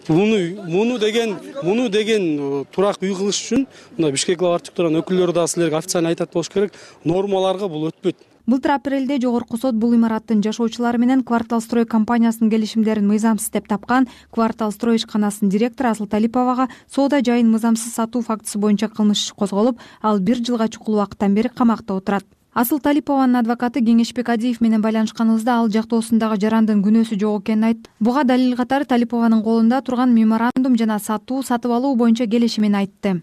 муну 0.10 0.64
муну 0.68 0.98
деген 1.00 1.38
муну 1.64 1.90
деген 1.90 2.40
э, 2.40 2.66
турак 2.72 3.02
үй 3.02 3.14
кылыш 3.14 3.42
үчүн 3.42 3.68
мына 3.98 4.12
бишкек 4.12 4.40
глава 4.40 4.56
архитектуранын 4.56 5.02
өкүлдөрү 5.02 5.34
дагы 5.34 5.52
силерге 5.52 5.78
официально 5.78 6.10
айтат 6.10 6.34
болуш 6.34 6.50
керек. 6.50 6.74
Нормаларга 7.04 7.68
бул 7.68 7.88
өтпөйт. 7.90 8.16
Былтыр 8.48 8.78
апрелде 8.78 9.18
жогорку 9.20 9.58
сот 9.58 9.76
бул 9.76 9.94
имараттын 9.94 10.42
жашоочулары 10.44 10.98
менен 10.98 11.24
квартал 11.24 11.60
строй 11.62 11.86
компаниясынын 11.86 12.50
келишимдерин 12.50 13.08
мыйзамсыз 13.08 13.52
деп 13.52 13.68
тапкан 13.68 14.08
квартал 14.32 14.72
строй 14.72 14.96
ишканасынын 14.96 15.52
директору 15.52 15.90
асыл 15.90 16.08
талиповага 16.08 16.70
соода 16.88 17.20
жайын 17.20 17.52
мыйзамсыз 17.52 17.94
сатуу 17.94 18.22
фактысы 18.22 18.58
боюнча 18.58 18.88
кылмыш 18.88 19.26
иш 19.26 19.34
козголуп 19.34 19.82
ал 20.02 20.20
бир 20.20 20.38
жылга 20.38 20.70
чукул 20.70 20.96
убакыттан 20.96 21.36
бери 21.36 21.50
камакта 21.50 21.94
отурат 21.94 22.24
асыл 22.58 22.80
талипованын 22.82 23.38
адвокаты 23.44 23.84
кеңешбек 23.86 24.32
адиев 24.34 24.64
менен 24.66 24.82
байланышканыбызда 24.82 25.60
ал 25.62 25.68
жактоосундагы 25.76 26.40
жарандын 26.42 26.80
күнөөсү 26.82 27.20
жок 27.22 27.44
экенин 27.44 27.68
айтты 27.70 27.92
буга 28.02 28.24
далил 28.26 28.56
катары 28.58 28.90
талипованын 28.90 29.44
колунда 29.46 29.84
турган 29.86 30.16
меморандум 30.16 30.78
жана 30.82 30.98
сатуу 30.98 31.44
сатып 31.44 31.76
алуу 31.78 31.96
боюнча 31.96 32.26
келишимин 32.26 32.80
айтты. 32.82 33.22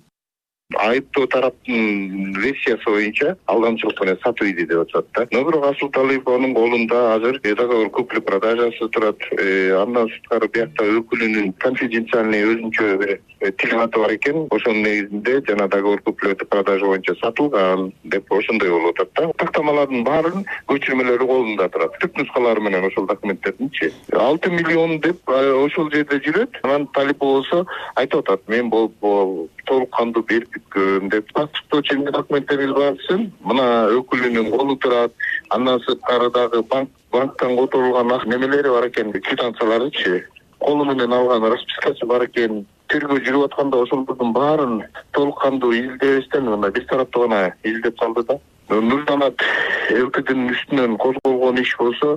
Айыптуу 0.78 1.26
тараптын 1.26 2.38
версиясы 2.38 2.86
боюнча 2.86 3.34
алдамчылык 3.50 4.00
менен 4.04 4.22
сатып 4.22 4.46
иди 4.52 4.68
деп 4.70 4.84
атышат 4.84 5.10
да. 5.18 5.26
Но 5.32 5.42
бирок 5.50 5.66
асыл 5.72 5.90
талипованын 5.90 6.54
колунда 6.54 7.02
азыр 7.16 7.40
договор 7.42 7.90
купли 7.90 8.20
продажасы 8.20 8.88
турат 8.88 9.18
э, 9.32 9.74
андан 9.82 10.08
сырткары 10.14 10.48
биякта 10.48 10.86
өкүлүнүн 11.00 11.52
конфиденциальный 11.58 12.46
өзүнчө 12.52 12.98
бир 13.02 13.18
тил 13.52 13.70
каты 13.78 13.98
бар 13.98 14.14
экен. 14.14 14.46
Ошонун 14.50 14.82
негизинде 14.82 15.42
жана 15.48 15.68
договор 15.68 16.00
купли 16.02 16.34
продажа 16.34 16.86
боюнча 16.86 17.14
сатылган 17.20 17.92
деп 18.04 18.32
ошондой 18.32 18.70
болуп 18.70 19.00
атат 19.00 19.10
да. 19.14 19.32
Тактамалардын 19.44 20.04
баарынын 20.04 20.46
көчүрмөлөрү 20.68 21.26
колунда 21.26 21.68
турат. 21.68 21.98
Түп 22.00 22.18
нускалары 22.18 22.60
менен 22.60 22.84
ошол 22.84 23.06
документтердинчи. 23.06 23.92
Алты 24.12 24.50
миллион 24.50 25.00
деп 25.00 25.20
э, 25.28 25.52
ошол 25.52 25.90
жерде 25.92 26.20
жүрөт. 26.24 26.60
Анан 26.62 26.86
талипова 26.94 27.40
болсо 27.40 27.64
айтып 27.96 28.24
атат. 28.24 28.48
Мен 28.48 28.70
толук 28.70 29.90
кандуу 29.96 30.22
берип 30.28 30.50
бүткөн 30.54 31.08
деп 31.10 31.32
паспортточу 31.32 31.96
эмне 31.96 32.12
документтериңиз 32.12 32.74
бар 32.76 32.98
десем 32.98 33.30
мына 33.44 33.88
өкүлүнүн 33.98 34.50
колу 34.52 34.76
турат. 34.76 35.12
Андан 35.50 35.80
сырткары 35.86 36.30
дагы 36.30 36.62
банк 36.62 36.90
банктан 37.12 37.56
которулган 37.56 38.08
немелери 38.26 38.68
бар 38.68 38.88
экен. 38.88 39.12
Квитанцияларычы 39.12 40.24
колу 40.58 40.84
менен 40.84 41.12
алган 41.12 41.44
распискасы 41.44 42.06
бар 42.06 42.24
экен 42.26 42.64
тергөө 42.94 43.22
жүрүп 43.26 43.48
атканда 43.48 43.80
ошолордун 43.82 44.32
баарын 44.36 44.74
толук 45.16 45.40
кандуу 45.42 45.72
издебестен 45.74 46.46
мына 46.46 46.70
бир 46.70 46.86
тараптуу 46.90 47.26
гана 47.26 47.40
издеп 47.64 47.98
салды 47.98 48.22
да. 48.28 48.38
Нуржанат 48.70 49.42
лтднын 49.90 50.54
үстүнөн 50.54 50.96
козголгон 51.02 51.58
иш 51.58 51.74
болсо 51.78 52.16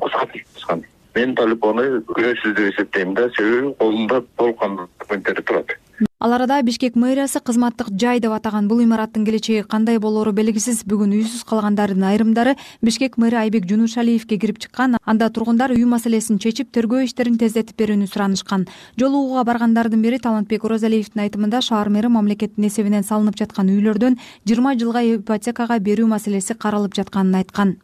мен 1.17 1.33
талипованы 1.35 2.03
күнөөсүз 2.13 2.53
деп 2.59 2.73
эсептейм 2.73 3.15
да 3.17 3.29
себеби 3.35 3.73
колунда 3.79 4.21
толук 4.37 4.59
кандуу 4.59 4.87
документтери 4.99 5.41
турат 5.41 5.73
ал 6.19 6.33
арада 6.33 6.61
бишкек 6.61 6.95
мэриясы 6.95 7.39
кызматтык 7.39 7.87
жай 7.99 8.19
деп 8.19 8.31
атаган 8.31 8.67
бул 8.67 8.81
имараттын 8.83 9.25
келечеги 9.25 9.63
кандай 9.67 9.99
болоору 9.99 10.33
белгисиз? 10.33 10.83
Бүгүн 10.83 11.13
үйсүз 11.13 11.45
калгандардын 11.47 12.03
айрымдары 12.03 12.55
бишкек 12.81 13.17
мэри 13.17 13.35
айбек 13.35 13.65
жунушалиевке 13.69 14.37
кирип 14.37 14.59
чыккан. 14.59 14.97
Анда 15.05 15.29
тургундар 15.29 15.71
үй 15.71 15.85
маселесин 15.85 16.39
чечип 16.39 16.71
тергөө 16.73 17.05
иштерин 17.05 17.37
тездетип 17.37 17.77
берүүнү 17.77 18.09
суранышкан. 18.11 18.67
Жолугууга 18.99 19.43
баргандардын 19.43 20.01
бири 20.01 20.19
талантбек 20.19 20.65
оразалиевдин 20.65 21.23
айтымында 21.25 21.61
шаар 21.61 21.89
мэри 21.89 22.11
мамлекеттин 22.11 22.67
эсебинен 22.67 23.07
салынып 23.07 23.37
жаткан 23.37 23.69
үйлөрдөн 23.73 24.17
жыйырма 24.45 24.77
жылга 24.77 25.05
ипотекага 25.15 25.79
берүү 25.79 26.09
маселеси 26.13 26.57
каралып 26.57 26.97
жатканын 26.97 27.43
айткан 27.43 27.77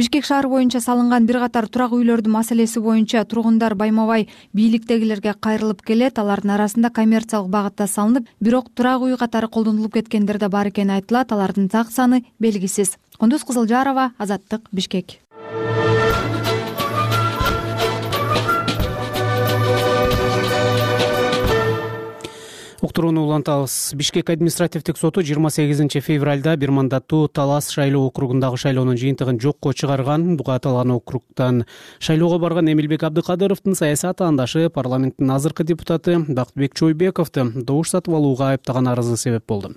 бишкек 0.00 0.24
шаары 0.24 0.48
боюнча 0.48 0.80
салынган 0.80 1.26
бир 1.28 1.36
катар 1.42 1.66
турак 1.68 1.92
үйлөрдүн 1.92 2.32
маселеси 2.32 2.80
боюнча 2.80 3.20
тургундар 3.28 3.74
байма 3.76 4.06
бай 4.08 4.28
бийликтегилерге 4.56 5.34
кайрылып 5.36 5.82
келет. 5.84 6.16
Алардын 6.18 6.54
арасында 6.56 6.88
коммерциялык 6.88 7.52
багытта 7.52 7.84
салынып 7.84 8.30
бирок 8.40 8.72
турак 8.72 9.04
үй 9.04 9.18
катары 9.20 9.52
колдонулуп 9.52 9.98
кеткендер 9.98 10.38
да 10.40 10.48
бар 10.48 10.72
экени 10.72 10.96
айтылат. 10.96 11.32
Алардын 11.36 11.68
так 11.68 11.92
саны 11.92 12.24
белгисиз. 12.40 12.96
Кундуз 13.18 13.44
кызылжарова 13.44 14.12
азаттык 14.16 14.72
бишкек 14.72 15.20
уктурууну 22.82 23.24
улантабыз 23.24 23.92
бишкек 23.94 24.30
административдик 24.30 24.96
соту 24.96 25.20
жыйырма 25.20 25.50
сегизинчи 25.50 26.00
февралда 26.00 26.56
бир 26.56 26.70
мандаттуу 26.70 27.28
талас 27.28 27.68
шайлоо 27.68 28.06
округундагы 28.08 28.56
шайлоонун 28.56 28.96
жыйынтыгын 28.96 29.40
жокко 29.40 29.74
чыгарган 29.74 30.38
буга 30.38 30.54
аталган 30.54 30.92
округтан 30.92 31.66
шайлоого 31.98 32.38
барган 32.38 32.72
эмилбек 32.72 33.02
абдыкадыровдун 33.02 33.74
саясий 33.74 34.08
атаандашы 34.08 34.70
парламенттин 34.70 35.30
азыркы 35.30 35.64
депутаты 35.64 36.18
бакытбек 36.20 36.74
чойбековду 36.74 37.50
добуш 37.54 37.90
сатып 37.90 38.14
алууга 38.14 38.54
айыптаган 38.54 38.88
арызы 38.88 39.18
себеп 39.18 39.44
болду. 39.46 39.74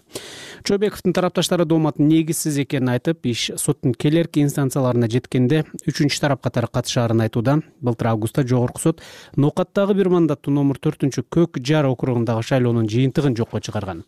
Чойбековдун 0.64 1.12
тарапташтары 1.12 1.66
доомат 1.66 2.00
негизсиз 2.00 2.58
экенин 2.64 2.94
айтып 2.96 3.26
иш 3.28 3.52
соттун 3.58 3.94
келэрки 3.94 4.40
инстанцияларына 4.40 5.10
жеткенде 5.12 5.66
үчүнчү 5.84 6.22
тарап 6.24 6.42
катары 6.42 6.72
катышаарын 6.72 7.26
айтууда 7.28 7.60
былтыр 7.82 8.14
августта 8.14 8.48
жогорку 8.48 8.80
сот 8.80 9.02
ноокаттагы 9.36 9.94
бир 9.94 10.08
мандаттуу 10.14 10.54
номер 10.56 10.80
төртүнчү 10.80 11.26
көк 11.28 11.60
жар 11.60 11.90
округундагы 11.92 12.48
шайлоонун 12.48 12.88
жыйынтыгын 12.94 13.36
жокко 13.38 13.60
чыгарган. 13.60 14.04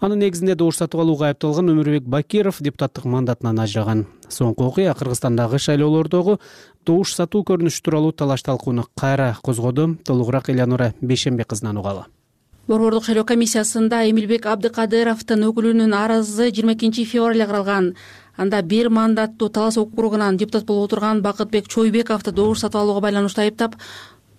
Анын 0.00 0.20
негизинде 0.20 0.54
добуш 0.54 0.78
сатып 0.80 1.00
алууга 1.00 1.30
айыпталган 1.30 1.72
өмүрбек 1.72 2.08
бакиров 2.08 2.60
депутаттык 2.60 3.06
мандатынан 3.08 3.60
ажыраган. 3.64 4.06
Соңку 4.28 4.68
окуя 4.68 4.94
кыргызстандагы 4.94 5.58
шайлоолордогу 5.58 6.38
добуш 6.86 7.14
сатуу 7.14 7.44
көрүнүшү 7.48 7.84
тууралуу 7.84 8.12
талаш 8.12 8.42
талкууну 8.42 8.86
кайра 9.00 9.36
козгоду. 9.42 9.96
Толугураак 10.04 10.50
элеонора 10.50 10.92
бейшенбек 11.00 11.48
кызынан 11.48 11.78
угалы. 11.78 12.04
Борбордук 12.66 13.04
шайлоо 13.04 13.26
комиссиясында 13.28 14.06
эмилбек 14.08 14.46
абдыкадыровдун 14.48 15.42
өкүлүнүн 15.50 15.92
арызы 15.98 16.46
жыйырма 16.48 16.72
экинчи 16.72 17.04
февралда 17.04 17.44
каралган 17.50 17.90
анда 18.40 18.62
бир 18.62 18.88
мандаттуу 18.88 19.50
талас 19.50 19.76
округунан 19.76 20.38
депутат 20.40 20.64
болуп 20.64 20.88
отурган 20.88 21.20
бакытбек 21.20 21.68
чойбековду 21.68 22.32
добуш 22.32 22.64
сатып 22.64 22.80
алууга 22.80 23.02
байланыштуу 23.04 23.44
айыптап 23.44 23.76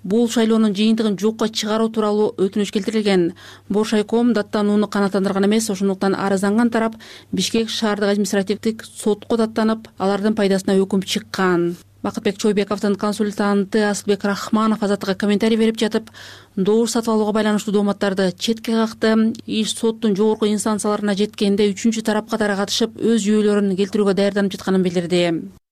бул 0.05 0.29
шайлоонун 0.29 0.75
жыйынтыгын 0.77 1.17
жокко 1.19 1.50
чыгаруу 1.50 1.89
тууралуу 1.89 2.29
өтүнүч 2.38 2.71
келтирилген. 2.71 3.31
Бош 3.69 3.95
айком 3.97 4.33
даттанууну 4.38 4.88
канааттандырган 4.88 5.50
эмес 5.50 5.69
ошондуктан 5.74 6.15
арызданган 6.15 6.69
тарап 6.69 6.95
бишкек 7.31 7.69
шаардык 7.69 8.13
административдик 8.13 8.85
сотко 8.85 9.38
даттанып 9.41 9.89
алардын 9.97 10.38
пайдасына 10.38 10.77
өкүм 10.77 11.01
чыккан. 11.01 11.75
Бакытбек 12.05 12.38
чойбековдун 12.38 12.95
консультанты 13.01 13.81
асылбек 13.81 14.24
рахманов 14.24 14.83
азаттыкка 14.83 15.15
комментарий 15.15 15.57
берип 15.57 15.79
жатып 15.81 16.12
добуш 16.55 16.91
сатып 16.91 17.15
алууга 17.15 17.33
байланыштуу 17.33 17.74
дооматтарды 17.74 18.29
четке 18.38 18.75
какты 18.77 19.33
иш 19.47 19.74
соттун 19.74 20.13
жогорку 20.15 20.45
инстанцияларына 20.45 21.15
жеткенде 21.17 21.65
үчүнчү 21.71 22.05
тарап 22.05 22.29
катары 22.29 22.59
катышып 22.62 22.93
өз 23.01 23.25
жүйөлөрүн 23.25 23.74
келтирүүгө 23.79 24.13
даярданып 24.21 24.53
жатканын 24.53 24.85
билдирди 24.85 25.24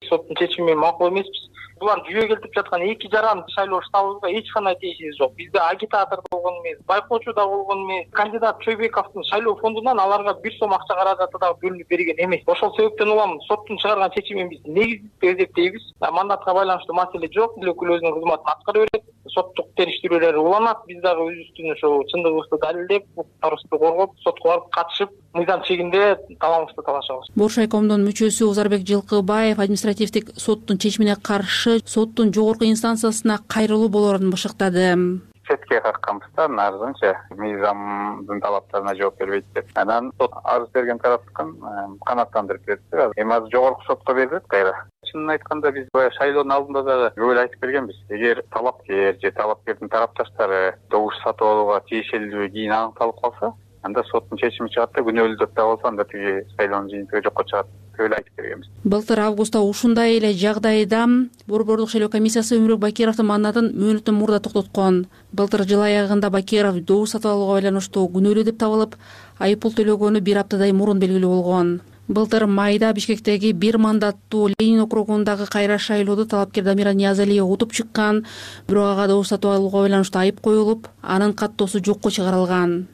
соттун 0.09 0.41
чечими 0.41 0.71
менен 0.71 0.81
макул 0.81 1.13
эмеспиз 1.13 1.45
булар 1.83 2.01
жүйө 2.07 2.27
келтирип 2.31 2.55
жаткан 2.57 2.85
эки 2.87 3.09
жаран 3.11 3.43
шайлоо 3.55 3.81
штабыбызга 3.87 4.31
эч 4.39 4.51
кандай 4.53 4.75
тиешеси 4.79 5.17
жок. 5.17 5.35
Биз 5.35 5.51
да 5.51 5.67
агитатор 5.69 6.21
да 6.23 6.31
болгон 6.31 6.61
эмес 6.61 6.79
байкоочу 6.87 7.33
да 7.33 7.45
болгон 7.45 7.85
эмес. 7.85 8.07
Кандидат 8.11 8.61
чойбековдун 8.61 9.23
шайлоо 9.29 9.55
фондунан 9.61 9.99
аларга 9.99 10.33
бир 10.41 10.53
сом 10.59 10.73
акча 10.73 10.95
каражаты 10.95 11.39
дагы 11.39 11.59
бөлүнүп 11.61 11.87
берилген 11.89 12.23
эмес. 12.25 12.43
Ошол 12.47 12.75
себептен 12.75 13.11
улам 13.11 13.39
соттун 13.47 13.77
чыгарган 13.77 14.11
чечимин 14.15 14.49
биз 14.49 14.61
негиздүү 14.65 15.09
деп 15.21 15.39
эсептейбиз 15.39 15.91
мандатка 15.99 16.53
байланыштуу 16.53 16.95
маселе 16.95 17.29
жок. 17.33 17.57
Бир 17.59 17.73
өкүл 17.73 17.97
өзүнүн 17.97 18.15
кызматын 18.19 18.53
аткара 18.53 18.85
берет 18.85 19.03
соттук 19.33 19.67
териштирүүлөр 19.77 20.37
уланат. 20.37 20.85
Биз 20.87 21.01
дагы 21.01 21.27
өзүбүздүн 21.31 21.73
ошо 21.75 21.91
чындыгыбызды 22.11 22.59
далилдеп 22.61 23.05
укуктарыбызды 23.15 23.77
коргоп 23.83 24.17
сотко 24.23 24.49
барып 24.49 24.69
катышып 24.75 25.11
мыйзам 25.33 25.63
чегинде 25.65 26.17
талабыбызды 26.39 26.83
талашабыз. 26.85 27.31
Боршайкомдун 27.35 28.05
мүчөсү 28.05 28.49
озарбек 28.51 28.85
жылкыбаев 28.85 29.59
административдик 29.59 30.29
соттун 30.37 30.77
чечимине 30.77 31.15
каршы 31.15 31.72
соттун 31.85 32.33
жогорку 32.33 32.65
инстанциясына 32.65 33.39
кайрылуу 33.47 33.89
болоорун 33.89 34.31
бышыктады. 34.31 35.21
Четке 35.47 35.81
какканбыз 35.81 36.29
да 36.37 36.47
нарызынча 36.47 37.17
мыйзамдын 37.35 38.39
талаптарына 38.39 38.95
жооп 38.95 39.19
бербейт 39.19 39.45
деп. 39.53 39.67
Анан 39.75 40.11
сот 40.17 40.31
арыз 40.43 40.69
берген 40.73 40.99
тараптыкын 40.99 41.99
канааттандырып 42.05 42.65
берди. 42.65 43.11
Эми 43.17 43.33
азыр 43.33 43.51
жогорку 43.51 43.83
сотко 43.87 44.13
берилет 44.13 44.47
кайра. 44.47 44.85
Чынын 45.11 45.35
айтканда 45.35 45.71
биз 45.71 45.89
баягы 45.93 46.15
шайлоонун 46.15 46.55
алдында 46.55 46.83
дагы 46.87 47.09
көп 47.17 47.33
эле 47.33 47.41
айтып 47.41 47.59
бергенбиз. 47.59 47.99
Эгер 48.09 48.43
талапкер 48.55 49.19
же 49.19 49.31
талапкердин 49.31 49.89
тарапташтары 49.89 50.77
добуш 50.89 51.19
сатып 51.25 51.43
алууга 51.47 51.81
тиешелүүгү 51.89 52.49
кийин 52.55 52.71
аныкталып 52.71 53.19
калса 53.21 53.53
анда 53.83 54.03
соттун 54.09 54.37
чечими 54.37 54.69
чыгат 54.71 54.95
да 54.95 55.03
күнөөлүү 55.03 55.39
деп 55.39 55.53
табылса 55.55 55.87
анда 55.89 56.05
тиги 56.07 56.41
шайлоонун 56.55 56.89
жыйынтыгы 56.89 57.23
жокко 57.23 57.43
чыгат. 57.43 57.67
Көп 57.93 58.07
эле 58.07 58.15
айтып 58.17 58.37
бергенбиз. 58.39 58.69
Былтыр 58.83 59.19
августта 59.19 59.59
ушундай 59.61 60.17
эле 60.17 60.31
жагдайда 60.33 61.05
борбордук 61.47 61.91
шайлоо 61.91 62.09
комиссиясы 62.09 62.57
өмүрбек 62.57 62.81
бакировдун 62.87 63.27
мандатын 63.27 63.69
мөөнөттөн 63.75 64.17
мурда 64.17 64.39
токтоткон. 64.39 65.05
Былтыр 65.31 65.67
жыл 65.69 65.83
аягында 65.85 66.31
бакиров 66.33 66.79
добуш 66.81 67.13
сатып 67.13 67.35
алууга 67.35 67.59
байланыштуу 67.59 68.07
күнөөлүү 68.15 68.45
деп 68.49 68.57
табылып 68.57 68.95
айыппул 69.39 69.75
төлөгөнү 69.77 70.21
бир 70.21 70.41
аптадай 70.41 70.73
мурун 70.73 71.03
белгилүү 71.03 71.29
болгон. 71.29 71.81
Былтыр 72.07 72.47
майда 72.47 72.91
бишкектеги 72.93 73.51
бир 73.51 73.77
мандаттуу 73.77 74.49
ленин 74.57 74.81
округундагы 74.81 75.45
кайра 75.45 75.77
шайлоодо 75.77 76.25
талапкер 76.25 76.63
дамира 76.63 76.93
ниязалиева 76.93 77.45
утуп 77.45 77.73
чыккан. 77.73 78.25
Бирок 78.67 78.89
ага 78.95 79.07
добуш 79.07 79.27
сатып 79.27 79.51
алууга 79.51 79.85
байланыштуу 79.85 80.21
айып 80.21 80.41
коюлуп 80.41 80.87
анын 81.01 81.33
каттоосу 81.33 81.79
жокко 81.79 82.09
чыгарылган 82.09 82.87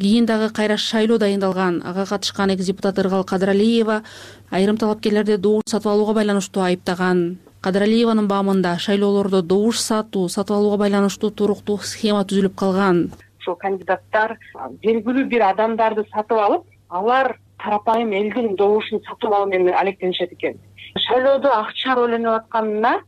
кийин 0.00 0.26
дагы 0.26 0.52
кайра 0.52 0.76
шайлоо 0.76 1.18
дайындалган. 1.18 1.82
Ага 1.84 2.06
катышкан 2.06 2.50
экс 2.50 2.66
депутат 2.66 2.98
ыргал 2.98 3.24
кадыралиева 3.24 4.02
айрым 4.50 4.76
талапкерлерди 4.76 5.36
добуш 5.36 5.62
сатып 5.66 5.92
алууга 5.92 6.14
байланыштуу 6.14 6.62
айыптаган. 6.62 7.38
Кадыралиеванын 7.62 8.26
баамында 8.26 8.78
шайлоолордо 8.78 9.42
добуш 9.42 9.78
сатуу 9.78 10.28
сатып 10.28 10.56
алууга 10.56 10.78
байланыштуу 10.84 11.30
туруктуу 11.30 11.78
схема 11.78 12.24
түзүлүп 12.24 12.54
калган. 12.56 13.12
Ушул 13.40 13.56
кандидаттар 13.56 14.36
белгилүү 14.82 15.28
бир 15.30 15.46
адамдарды 15.52 16.04
сатып 16.10 16.38
алып 16.38 16.66
алар 16.90 17.36
тарапайым 17.62 18.12
элдин 18.12 18.56
добушун 18.56 19.00
сатып 19.06 19.32
алуу 19.32 19.46
менен 19.46 19.74
алектенишет 19.74 20.32
экен. 20.32 20.58
Шайлоодо 21.06 21.52
акча 21.54 21.94
рөлөнүп 21.94 22.42
атканына 22.42 23.00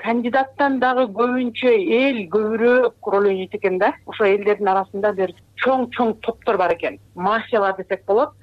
кандидаттан 0.00 0.80
дагы 0.80 1.06
көбүнчө 1.14 1.70
эл 2.00 2.24
көбүрөөк 2.32 3.10
роль 3.12 3.28
ойнойт 3.28 3.54
экен 3.54 3.78
да. 3.78 3.92
Ошол 4.06 4.26
элдердин 4.26 4.68
арасында 4.68 5.12
бир 5.12 5.34
чоң 5.64 5.88
чоң 5.96 6.14
топтор 6.24 6.58
бар 6.60 6.74
экен. 6.74 6.98
Мафиялар 7.14 7.76
десек 7.78 8.04
болот. 8.06 8.36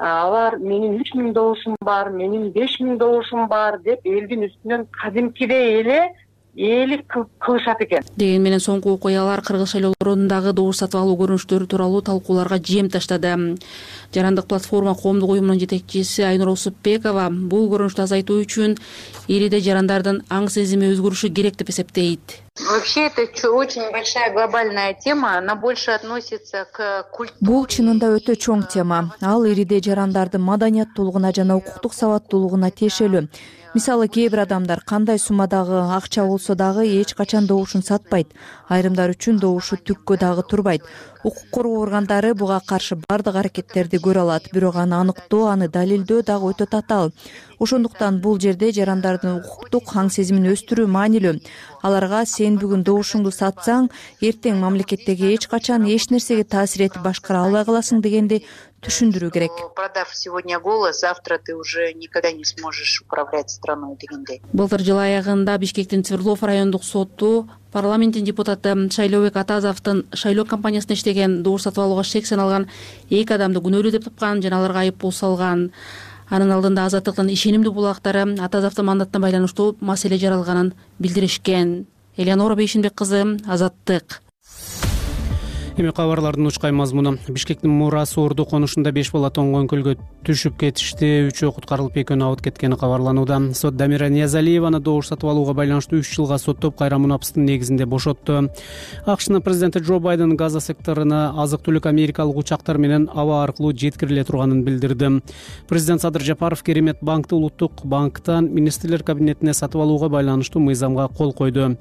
Алар 0.00 0.56
менин 0.56 0.96
үч 1.00 1.12
миң 1.12 1.34
добушум 1.36 1.76
бар 1.84 2.08
менин 2.10 2.50
беш 2.54 2.78
миң 2.80 2.96
добушум 2.98 3.48
бар 3.48 3.78
деп 3.84 4.06
элдин 4.08 4.46
үстүнөн 4.46 4.86
кадимкидей 4.96 5.80
эле 5.82 6.00
ээлик 6.56 7.18
кылышат 7.38 7.82
экен. 7.84 8.06
Дегени 8.16 8.40
менен 8.42 8.62
соңку 8.64 8.94
окуялар 8.96 9.42
кыргыз 9.44 9.74
шайлоолорундагы 9.74 10.54
добуш 10.56 10.80
сатып 10.80 11.02
алуу 11.02 11.18
көрүнүштөрү 11.20 11.68
тууралуу 11.70 12.00
талкууларга 12.06 12.58
жем 12.58 12.88
таштады 12.90 13.36
жарандык 14.14 14.46
платформа 14.46 14.94
коомдук 14.94 15.30
уюмунун 15.30 15.60
жетекчиси 15.60 16.22
айнура 16.22 16.52
усупбекова 16.56 17.28
бул 17.30 17.68
көрүнүштү 17.70 18.02
азайтуу 18.04 18.40
үчүн 18.44 18.76
элиде 19.28 19.60
жарандардын 19.62 20.22
аң 20.28 20.48
сезими 20.50 20.90
өзгөрүшү 20.94 21.30
керек 21.34 21.56
деп 21.60 21.70
эсептейт. 21.70 22.40
Вообще 22.60 23.06
это 23.06 23.50
очень 23.50 23.90
большая 23.92 24.32
глобальная 24.32 24.94
тема 24.94 25.38
она 25.38 25.54
больше 25.54 25.92
относится 25.92 26.66
к 26.72 27.06
культуре 27.12 27.38
бул 27.40 27.66
чынында 27.66 28.10
өтө 28.18 28.36
чоң 28.36 28.66
тема. 28.68 29.14
Ал 29.22 29.46
ириде 29.46 29.80
жарандардын 29.80 30.42
маданияттуулугуна 30.42 31.32
жана 31.32 31.56
укуктук 31.56 31.94
сабаттуулугуна 31.94 32.70
тиешелүү 32.70 33.28
мисалы 33.74 34.08
кээ 34.10 34.30
бир 34.30 34.42
адамдар 34.42 34.80
кандай 34.82 35.18
суммадагы 35.18 35.78
акча 35.94 36.24
болсо 36.26 36.54
дагы 36.54 36.86
эч 37.00 37.14
качан 37.14 37.46
добушун 37.46 37.82
сатпайт. 37.86 38.34
Айрымдар 38.68 39.14
үчүн 39.14 39.38
добушу 39.38 39.76
түккө 39.76 40.18
дагы 40.18 40.42
турбайт. 40.42 40.82
Укук 41.22 41.50
коргоо 41.54 41.82
органдары 41.84 42.34
буга 42.34 42.60
каршы 42.66 42.96
баардык 42.96 43.36
аракеттерди 43.36 43.99
көрө 44.04 44.24
алат 44.26 44.48
бирок 44.54 44.76
аны 44.80 44.96
аныктоо 44.98 45.46
аны 45.52 45.68
далилдөө 45.68 46.22
дагы 46.28 46.50
өтө 46.52 46.66
татаал. 46.74 47.12
Ошондуктан 47.60 48.20
бул 48.24 48.38
жерде 48.40 48.70
жарандардын 48.72 49.42
укуктук 49.42 49.92
аң 50.00 50.08
сезимин 50.08 50.48
өстүрүү 50.52 50.86
маанилүү. 50.88 51.34
Аларга 51.84 52.22
сен 52.24 52.56
бүгүн 52.60 52.84
добушуңду 52.88 53.32
сатсаң 53.36 53.90
эртең 54.24 54.60
мамлекеттеги 54.64 55.34
эч 55.34 55.46
качан 55.52 55.84
эч 55.84 56.08
нерсеге 56.10 56.44
таасир 56.44 56.86
этип 56.88 57.04
башкара 57.04 57.44
албай 57.44 57.64
каласың 57.68 58.00
дегенди 58.00 58.42
түшүндүрүү 58.82 59.30
керек. 59.30 59.50
продав 59.74 60.08
сегодня 60.14 60.58
голос 60.58 61.00
завтра 61.00 61.38
ты 61.38 61.54
уже 61.54 61.92
никогда 61.94 62.32
не 62.32 62.44
сможешь 62.44 63.02
управлять 63.02 63.50
страной 63.50 63.96
дегендей 63.96 64.40
былтыр 64.52 64.80
жыл 64.80 64.98
аягында 64.98 65.56
бишкектин 65.58 66.04
свердлов 66.04 66.42
райондук 66.42 66.84
соту 66.84 67.48
парламенттин 67.72 68.24
депутаты 68.24 68.90
шайлообек 68.90 69.36
атазовдун 69.36 70.06
шайлоо 70.14 70.44
компаниясында 70.44 70.94
иштеген 70.94 71.42
добуш 71.42 71.62
сатып 71.62 71.84
алууга 71.84 72.04
шек 72.04 72.26
саналган 72.26 72.68
эки 73.10 73.32
адамды 73.32 73.60
күнөөлүү 73.60 73.92
деп 73.92 74.04
тапкан 74.04 74.42
жана 74.42 74.58
аларга 74.58 74.80
айып 74.80 74.98
пул 74.98 75.12
салган 75.12 75.70
анын 76.30 76.52
алдында 76.54 76.86
азаттыктын 76.86 77.30
ишенимдүү 77.34 77.72
булактары 77.74 78.24
атазовдун 78.46 78.86
мандатына 78.86 79.24
байланыштуу 79.26 79.76
маселе 79.80 80.18
жаралганын 80.18 80.72
билдиришкен. 80.98 81.86
Элеонора 82.16 82.54
бейшенбек 82.54 82.94
кызы 82.94 83.24
азаттык 83.46 84.20
эми 85.80 85.92
кабарлардын 85.92 86.46
учкай 86.46 86.72
мазмуну. 86.72 87.16
Бишкектин 87.28 87.70
мура 87.70 88.04
соорду 88.06 88.44
конушунда 88.44 88.92
беш 88.92 89.10
бала 89.12 89.30
тоңгон 89.32 89.66
көлгө 89.70 89.96
түшүп 90.26 90.58
кетишти 90.60 91.08
үчөө 91.30 91.54
куткарылып 91.56 91.96
экөөнү 92.02 92.26
абыт 92.26 92.42
кеткени 92.44 92.76
кабарланууда. 92.76 93.38
Сот 93.56 93.76
дамира 93.80 94.08
ниязалиеваны 94.12 94.80
добуш 94.80 95.08
сатып 95.08 95.30
алууга 95.32 95.54
байланыштуу 95.56 96.00
үч 96.02 96.12
жылга 96.14 96.38
соттоп 96.38 96.76
кайра 96.78 96.98
мунапыстын 96.98 97.46
негизинде 97.48 97.86
бошотту 97.86 98.50
акшнын 99.06 99.42
президенти 99.42 99.78
джо 99.78 100.00
байден 100.00 100.36
газа 100.36 100.60
секторуна 100.60 101.34
азык 101.36 101.64
түлүк 101.64 101.88
америкалык 101.88 102.36
учактар 102.36 102.78
менен 102.78 103.08
аба 103.14 103.42
аркылуу 103.44 103.72
жеткириле 103.72 104.24
турганын 104.24 104.64
билдирди. 104.64 105.22
Президент 105.68 106.02
садыр 106.02 106.22
жапаров 106.22 106.62
керемет 106.62 106.98
банкты 107.00 107.34
улуттук 107.34 107.84
банктан 107.84 108.52
министрлер 108.52 109.02
кабинетине 109.02 109.54
сатып 109.54 109.80
алууга 109.80 110.08
байланыштуу 110.08 110.60
мыйзамга 110.60 111.08
кол 111.08 111.32
койду 111.32 111.76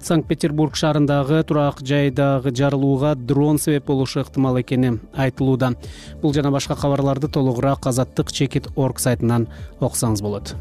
санкт 0.00 0.28
петербург 0.28 0.76
шаарындагы 0.76 1.42
турак 1.44 1.80
жайдагы 1.80 2.50
жарылууга 2.50 3.14
дрон 3.14 3.58
себеп 3.58 3.86
болушу 3.86 4.20
ыктымал 4.20 4.60
экени 4.60 4.98
айтылууда. 5.14 5.74
Бул 6.22 6.32
жана 6.32 6.50
башка 6.50 6.76
кабарларды 6.76 7.28
толугураак 7.28 7.86
азаттык 7.86 8.32
чекит 8.32 8.68
орг 8.76 9.00
сайтынан 9.00 9.48
окусаңыз 9.80 10.22
болот. 10.22 10.54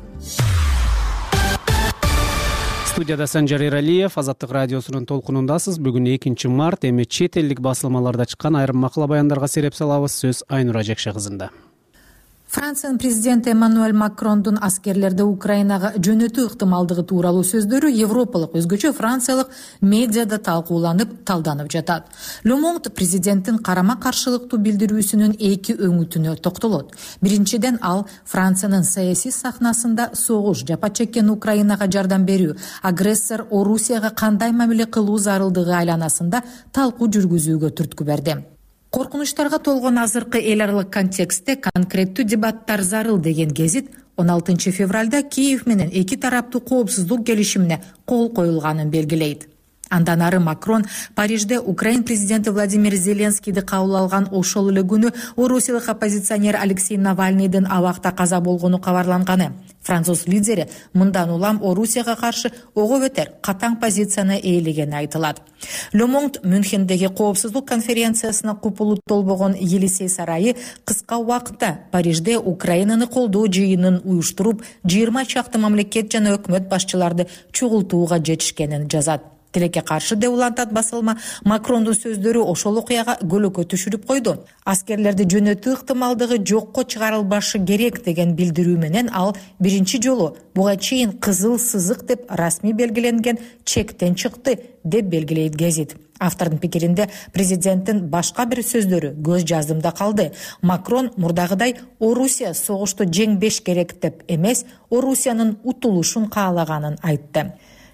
Студияда 2.92 3.26
санжар 3.26 3.62
эралиев 3.64 4.18
азаттык 4.18 4.52
радиосунун 4.52 5.06
толкунундасыз. 5.06 5.80
Бүгүн 5.80 6.12
экинчи 6.18 6.48
март 6.48 6.84
эми 6.86 7.06
чет 7.06 7.38
элдик 7.38 7.62
басылмаларда 7.62 8.26
чыккан 8.26 8.58
айрым 8.60 8.78
макала 8.84 9.08
баяндарга 9.08 9.48
сереп 9.48 9.76
салабыз. 9.76 10.12
Сөз 10.12 10.44
айнура 10.50 10.84
жекше 10.84 11.14
кызында 11.16 11.52
франциянын 12.52 12.98
президенти 13.00 13.50
эммануэль 13.50 13.94
макрондун 13.96 14.58
аскерлерди 14.68 15.24
украинага 15.24 15.94
жөнөтүү 15.96 16.50
ыктымалдыгы 16.50 17.06
тууралуу 17.08 17.46
сөздөрү 17.48 17.88
европалык 17.96 18.58
өзгөчө 18.60 18.92
франциялык 18.98 19.54
медиада 19.80 20.36
талкууланып 20.44 21.14
талданып 21.24 21.72
жатат. 21.72 22.12
Лемонт 22.44 22.92
президенттин 22.92 23.62
карама 23.64 23.96
каршылыктуу 24.04 24.60
билдирүүсүнүн 24.68 25.38
эки 25.40 25.78
өңүтүнө 25.80 26.36
токтолот. 26.44 26.92
Биринчиден 27.24 27.80
ал 27.82 28.06
франциянын 28.26 28.84
саясий 28.84 29.32
сахнасында 29.32 30.12
согуш 30.14 30.66
жапа 30.68 30.92
чеккен 30.92 31.32
украинага 31.32 31.88
жардам 31.88 32.28
берүү 32.28 32.58
агрессор 32.84 33.48
орусияга 33.50 34.12
кандай 34.12 34.52
мамиле 34.52 34.92
кылуу 34.92 35.18
зарылдыгы 35.18 35.72
айланасында 35.84 36.44
талкуу 36.76 37.08
жүргүзүүгө 37.08 37.78
түрткү 37.80 38.04
берди 38.04 38.42
коркунучтарга 38.92 39.58
толгон 39.60 39.98
азыркы 40.04 40.40
эл 40.52 40.62
аралык 40.66 40.90
контекстте 40.92 41.56
конкреттүү 41.56 42.26
дебаттар 42.28 42.82
зарыл 42.84 43.18
деген 43.18 43.54
гезит 43.56 43.88
он 44.18 44.30
алтынчы 44.30 44.72
февралда 44.72 45.24
киев 45.24 45.66
менен 45.66 45.88
эки 45.88 46.18
тараптуу 46.18 46.60
коопсуздук 46.60 47.26
келишимине 47.26 47.82
кол 48.06 48.30
коюлганын 48.30 48.90
белгилейт 48.92 49.48
андан 49.92 50.22
ары 50.22 50.40
макрон 50.40 50.86
парижде 51.16 51.60
украин 51.60 52.04
президенти 52.04 52.50
владимир 52.50 52.96
зеленскийди 52.96 53.62
кабыл 53.62 53.96
алган 53.96 54.28
ошол 54.32 54.72
эле 54.72 54.82
күнү 54.82 55.14
орусиялык 55.36 55.90
оппозиционер 55.90 56.56
алексей 56.56 56.98
навальныйдын 56.98 57.68
абакта 57.70 58.12
каза 58.12 58.40
болгону 58.40 58.80
кабарланганы. 58.80 59.52
Француз 59.82 60.28
лидери 60.28 60.68
мындан 60.94 61.30
улам 61.32 61.60
орусияга 61.64 62.16
каршы 62.16 62.52
ого 62.76 63.00
бетер 63.00 63.32
катаң 63.42 63.80
позицияны 63.82 64.40
ээлегени 64.40 64.96
айтылат. 64.96 65.42
Лемонт 65.92 66.44
мюнхендеги 66.44 67.08
коопсуздук 67.08 67.68
конференциясына 67.68 68.56
купулу 68.56 69.00
толбогон 69.08 69.56
елисей 69.60 70.08
сарайы 70.10 70.56
кыска 70.86 71.18
убакытта 71.18 71.80
парижде 71.92 72.38
украинаны 72.38 73.08
колдоо 73.08 73.48
жыйынын 73.48 74.02
уюштуруп 74.04 74.64
жыйырма 74.86 75.26
чакты 75.26 75.58
мамлекет 75.58 76.12
жана 76.12 76.38
өкмөт 76.38 76.70
башчыларды 76.70 77.28
чогултууга 77.52 78.20
жетишкенин 78.20 78.90
жазат 78.90 79.41
тилекке 79.52 79.82
каршы 79.82 80.16
деп 80.16 80.32
улантат 80.32 80.72
басылма. 80.74 81.18
Макрондун 81.46 81.96
сөздөрү 81.96 82.44
ошол 82.52 82.80
окуяга 82.82 83.18
көлөкө 83.22 83.66
түшүрүп 83.74 84.06
койду. 84.08 84.38
Аскерлерди 84.66 85.28
жөнөтүү 85.32 85.78
ыктымалдыгы 85.78 86.42
жокко 86.46 86.84
чыгарылбашы 86.84 87.64
керек 87.66 88.04
деген 88.06 88.36
билдирүү 88.36 88.78
менен 88.78 89.10
ал 89.14 89.36
биринчи 89.60 90.02
жолу 90.02 90.36
буга 90.56 90.78
чейин 90.78 91.18
кызыл 91.20 91.60
сызык 91.60 92.06
деп 92.06 92.30
расмий 92.30 92.74
белгиленген 92.74 93.40
чектен 93.66 94.16
чыкты 94.16 94.60
деп 94.84 95.06
белгилейт 95.06 95.56
гезит 95.56 95.96
автордун 96.22 96.60
пикиринде 96.60 97.10
президенттин 97.34 98.06
башка 98.14 98.46
бир 98.46 98.62
сөздөрү 98.66 99.16
көз 99.26 99.46
жаздымда 99.50 99.92
калды. 99.98 100.32
Макрон 100.62 101.10
мурдагыдай 101.18 101.76
орусия 102.00 102.54
согушту 102.54 103.10
жеңбеш 103.10 103.62
керек 103.66 103.98
деп 104.02 104.24
эмес 104.28 104.66
орусиянын 104.90 105.58
утулушун 105.64 106.30
каалаганын 106.30 107.00
айтты 107.02 107.52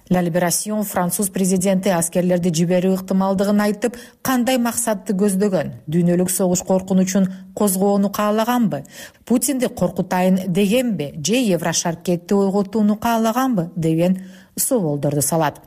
ла 0.09 0.21
либерасион 0.21 0.83
француз 0.83 1.29
президенти 1.29 1.89
аскерлерди 1.91 2.51
жиберүү 2.55 2.95
ыктымалдыгын 2.97 3.59
айтып 3.65 3.97
кандай 4.23 4.57
максатты 4.57 5.15
көздөгөн? 5.17 5.73
Дүйнөлүк 5.91 6.31
согуш 6.31 6.63
коркунучун 6.63 7.27
козгоону 7.55 8.09
каалаганбы? 8.09 8.83
Путинди 9.25 9.67
коркутайын 9.67 10.39
дегенби? 10.47 11.13
Же 11.23 11.35
еврошаркетти 11.35 12.33
ойготууну 12.33 12.95
каалаганбы? 12.95 13.71
Деген 13.75 14.23
соолдорду 14.55 15.21
салат. 15.21 15.61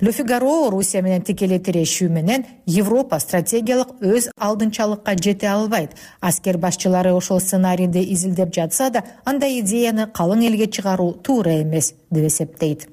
Ле 0.00 0.12
фигаро 0.12 0.66
орусия 0.66 1.02
менен 1.02 1.22
тикелей 1.22 1.58
тирешүү 1.58 2.10
менен 2.10 2.44
европа 2.66 3.18
стратегиялык 3.18 3.94
өз 4.02 4.28
алдынчалыкка 4.36 5.14
жете 5.16 5.48
албайт. 5.48 5.94
Аскер 6.20 6.58
башчылары 6.58 7.14
ошол 7.14 7.40
сценарийди 7.40 8.02
изилдеп 8.12 8.52
жатса 8.54 8.90
да 8.90 9.04
андай 9.24 9.60
идеяны 9.60 10.10
калың 10.12 10.44
элге 10.50 10.66
чыгаруу 10.66 11.14
туура 11.14 11.62
эмес 11.62 11.94
деп 12.10 12.26
эсептейт 12.26 12.88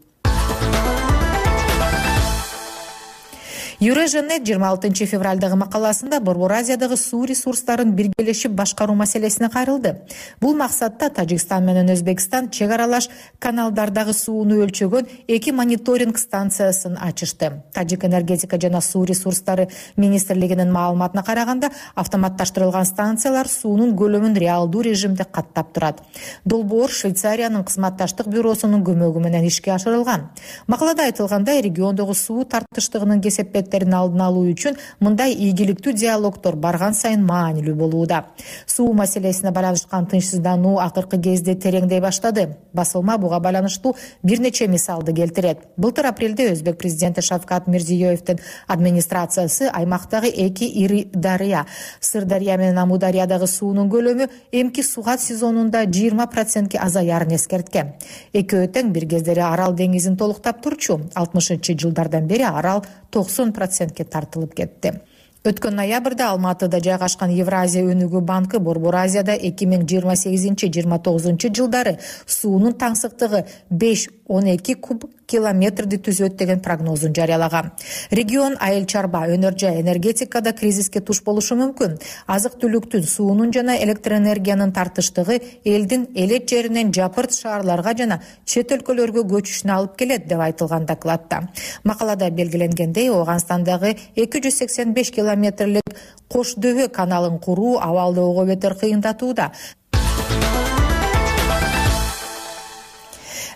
юрежнет 3.81 4.45
жыйырма 4.45 4.67
алтынчы 4.69 5.07
февралдагы 5.09 5.55
макаласында 5.57 6.19
борбор 6.21 6.51
азиядагы 6.53 6.95
суу 7.01 7.25
ресурстарын 7.25 7.95
биргелешип 7.97 8.51
башкаруу 8.53 8.93
маселесине 8.95 9.49
кайрылды. 9.49 9.95
Бул 10.39 10.53
максатта 10.53 11.09
тажикстан 11.09 11.65
менен 11.65 11.89
өзбекстан 11.89 12.51
чек 12.51 12.69
аралаш 12.69 13.07
каналдардагы 13.39 14.13
сууну 14.13 14.59
өлчөгөн 14.61 15.07
эки 15.27 15.49
мониторинг 15.49 16.19
станциясын 16.21 16.99
ачышты. 17.01 17.63
Тажик 17.73 18.05
энергетика 18.05 18.59
жана 18.61 18.81
суу 18.81 19.03
ресурстары 19.03 19.67
министрлигинин 19.97 20.71
маалыматына 20.71 21.23
караганда 21.23 21.71
автоматташтырылган 21.95 22.85
станциялар 22.85 23.49
суунун 23.49 23.97
көлөмүн 23.97 24.37
реалдуу 24.37 24.83
режимде 24.85 25.23
каттап 25.25 25.73
турат. 25.73 26.03
Долбоор 26.45 26.91
швейцариянын 26.91 27.65
кызматташтык 27.65 28.29
бюросунун 28.29 28.85
көмөгү 28.85 29.25
менен 29.25 29.49
ишке 29.49 29.73
ашырылган. 29.73 30.29
Макалада 30.67 31.09
айтылгандай 31.09 31.63
региондогу 31.65 32.13
суу 32.13 32.45
тартыштыгынын 32.45 33.21
кесепет 33.21 33.70
алдын 33.71 34.21
алуу 34.21 34.45
үчүн 34.51 34.77
мындай 34.99 35.33
ийгиликтүү 35.33 35.93
диалогдор 35.93 36.55
барган 36.55 36.93
сайын 36.93 37.23
маанилүү 37.25 37.75
болууда. 37.75 38.25
Суу 38.65 38.93
маселесине 38.93 39.51
байланышкан 39.51 40.07
тынчсыздануу 40.07 40.79
акыркы 40.79 41.19
кезде 41.21 41.55
тереңдей 41.55 42.01
баштады. 42.01 42.57
Басылма 42.73 43.17
буга 43.17 43.39
байланыштуу 43.39 43.95
бир 44.23 44.39
нече 44.39 44.67
мисалды 44.67 45.13
келтирет. 45.13 45.59
Былтыр 45.77 46.07
апрелде 46.07 46.51
өзбек 46.51 46.77
президенти 46.77 47.21
шавкат 47.21 47.67
мирзиеевдин 47.67 48.39
администрациясы 48.67 49.69
аймактагы 49.71 50.29
эки 50.29 50.65
ири 50.65 51.07
дарыя 51.13 51.65
сырдарыя 51.99 52.57
менен 52.57 52.77
амудариядагы 52.77 53.47
суунун 53.47 53.89
көлөмү 53.89 54.29
эмки 54.51 54.81
сугат 54.81 55.21
сезонунда 55.21 55.85
жыйырма 55.85 56.27
процентке 56.27 56.79
азаярын 56.79 57.35
эскерткен 57.35 57.93
экөө 58.33 58.67
тең 58.75 58.91
бир 58.95 59.07
кездери 59.09 59.43
арал 59.45 59.75
деңизин 59.75 60.17
толуктап 60.17 60.61
турчу. 60.61 60.99
Алтымышынчы 61.15 61.77
жылдардан 61.79 62.27
бери 62.27 62.43
арал 62.43 62.85
токсон 63.11 63.51
процентке 63.61 64.03
тартылып 64.03 64.57
кетти. 64.57 64.97
Өткөн 65.41 65.73
ноябрда 65.73 66.27
алматыда 66.29 66.77
жайгашкан 66.85 67.31
евразия 67.33 67.81
өнүгүү 67.89 68.19
банкы 68.21 68.59
борбор 68.61 68.99
азияда 68.99 69.33
эки 69.33 69.65
миң 69.65 69.87
жыйырма 69.89 70.13
сегизинчи 70.13 70.69
жыйырма 70.69 70.99
тогузунчу 71.01 71.49
жылдары 71.49 71.95
суунун 72.29 72.75
таңсыктыгы 72.77 73.47
беш 73.71 74.03
он 74.31 74.45
эки 74.47 74.73
куб 74.75 75.05
километрди 75.27 75.97
түзөт 75.99 76.37
деген 76.39 76.61
прогнозун 76.63 77.13
жарыялаган. 77.15 77.71
Регион 78.11 78.55
айыл 78.59 78.85
чарба 78.85 79.25
өнөр 79.31 79.57
жай 79.59 79.81
энергетикада 79.81 80.53
кризиске 80.53 81.01
туш 81.01 81.21
болушу 81.23 81.57
мүмкүн. 81.59 81.97
Азык 82.27 82.55
түлүктүн 82.61 83.03
суунун 83.07 83.51
жана 83.51 83.75
электр 83.83 84.15
энергиянын 84.19 84.71
тартыштыгы 84.71 85.41
элдин 85.65 86.07
элет 86.15 86.47
жеринен 86.49 86.93
жапырт 86.95 87.35
шаарларга 87.35 87.95
жана 87.97 88.21
чет 88.45 88.71
өлкөлөргө 88.71 89.25
көчүшүнө 89.33 89.75
алып 89.75 89.97
келет 89.99 90.27
деп 90.31 90.39
айтылган 90.39 90.87
докладта. 90.87 91.43
Макалада 91.83 92.29
белгиленгендей 92.29 93.11
ооганстандагы 93.11 93.97
эки 94.15 94.43
жүз 94.47 94.63
сексен 94.63 94.95
беш 94.95 95.11
километрлик 95.11 95.95
кош 96.31 96.55
дөбө 96.55 96.87
каналын 96.87 97.39
куруу 97.39 97.77
абалды 97.79 98.23
ого 98.23 98.45
бетер 98.47 98.79
кыйындатууда 98.79 99.51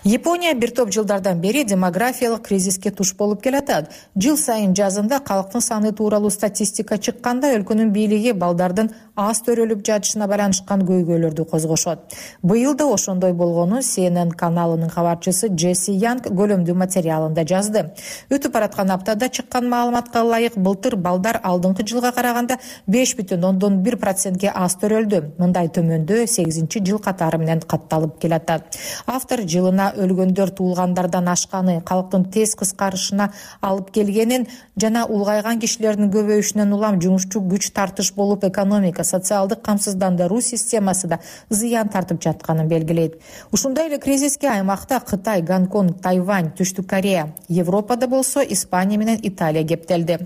япония 0.06 0.54
бир 0.54 0.70
топ 0.70 0.92
жылдардан 0.94 1.40
бери 1.40 1.64
демографиялык 1.64 2.42
кризиске 2.46 2.90
туш 2.90 3.14
болуп 3.18 3.42
келатат. 3.42 3.90
Жыл 4.14 4.36
сайын 4.38 4.74
жазында 4.74 5.18
калктын 5.18 5.60
саны 5.60 5.90
тууралуу 5.92 6.30
статистика 6.30 6.98
чыкканда 6.98 7.50
өлкөнүн 7.56 7.90
бийлиги 7.90 8.32
балдардын 8.32 8.92
аз 9.16 9.40
төрөлүп 9.42 9.82
жатышына 9.82 10.28
байланышкан 10.30 10.84
көйгөйлөрдү 10.86 11.46
козгошот. 11.50 12.14
Быйыл 12.42 12.76
да 12.76 12.86
ошондой 12.86 13.32
болгонун 13.32 13.82
cnn 13.82 14.30
каналынын 14.30 14.90
кабарчысы 14.90 15.48
джесси 15.48 15.96
янг 15.98 16.28
көлөмдүү 16.28 16.76
материалында 16.76 17.42
жазды. 17.42 17.90
Өтүп 18.30 18.52
бараткан 18.52 18.90
аптада 18.94 19.28
чыккан 19.28 19.68
маалыматка 19.68 20.22
ылайык 20.22 20.56
былтыр 20.56 20.96
балдар 20.96 21.40
алдыңкы 21.42 21.82
жылга 21.88 22.12
караганда 22.12 22.60
беш 22.86 23.16
бүтүн 23.18 23.44
ондон 23.44 23.82
бир 23.82 23.96
процентке 23.96 24.52
аз 24.54 24.78
төрөлдү. 24.78 25.22
Мындай 25.38 25.66
төмөндөө 25.66 26.26
сегизинчи 26.26 26.84
жыл 26.84 27.02
катары 27.02 27.38
менен 27.38 27.60
катталып 27.66 28.20
келатат. 28.20 28.76
Автор 29.06 29.42
жылына 29.42 29.95
өлгөндөр 29.96 30.52
туулгандардан 30.58 31.28
ашканы 31.28 31.80
калктын 31.86 32.28
тез 32.30 32.54
кыскарышына 32.60 33.30
алып 33.60 33.90
келгенин 33.96 34.46
жана 34.80 35.06
улгайган 35.06 35.60
кишилердин 35.60 36.10
көбөйүшүнөн 36.14 36.74
улам 36.76 37.00
жумушчу 37.00 37.40
күч 37.40 37.70
тартыш 37.72 38.12
болуп 38.14 38.44
экономика 38.44 39.04
социалдык 39.04 39.62
камсыздандыруу 39.62 40.40
системасы 40.40 41.08
да 41.08 41.20
зыян 41.50 41.88
тартып 41.88 42.22
жатканын 42.22 42.68
белгилейт. 42.68 43.16
Ушундай 43.52 43.88
эле 43.88 43.98
кризиске 43.98 44.48
аймакта 44.48 45.00
кытай 45.00 45.42
гонконг 45.42 46.00
тайвань 46.02 46.52
түштүк 46.58 46.86
корея 46.86 47.32
европада 47.48 48.06
болсо 48.06 48.40
испания 48.40 48.98
менен 48.98 49.18
италия 49.22 49.66
кептелди. 49.66 50.18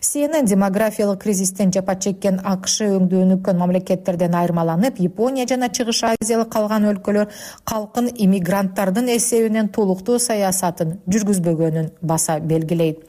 Cnn 0.00 0.46
демографиялык 0.46 1.22
кризистен 1.22 1.72
жапа 1.72 1.96
чеккен 1.96 2.40
акш 2.44 2.80
өңдүү 2.86 3.24
өнүккөн 3.24 3.58
мамлекеттерден 3.58 4.34
айырмаланып 4.34 5.00
япония 5.02 5.46
жана 5.46 5.68
чыгыш 5.68 6.02
азиялык 6.12 6.50
калган 6.52 6.88
өлкөлөр 6.92 7.28
калкын 7.68 8.10
иммигранттардын 8.14 9.08
эсебинен 9.18 9.68
толуктуу 9.74 10.18
саясатын 10.22 10.98
жүргүзбөгөнүн 11.10 11.92
баса 12.02 12.38
белгилейт. 12.40 13.04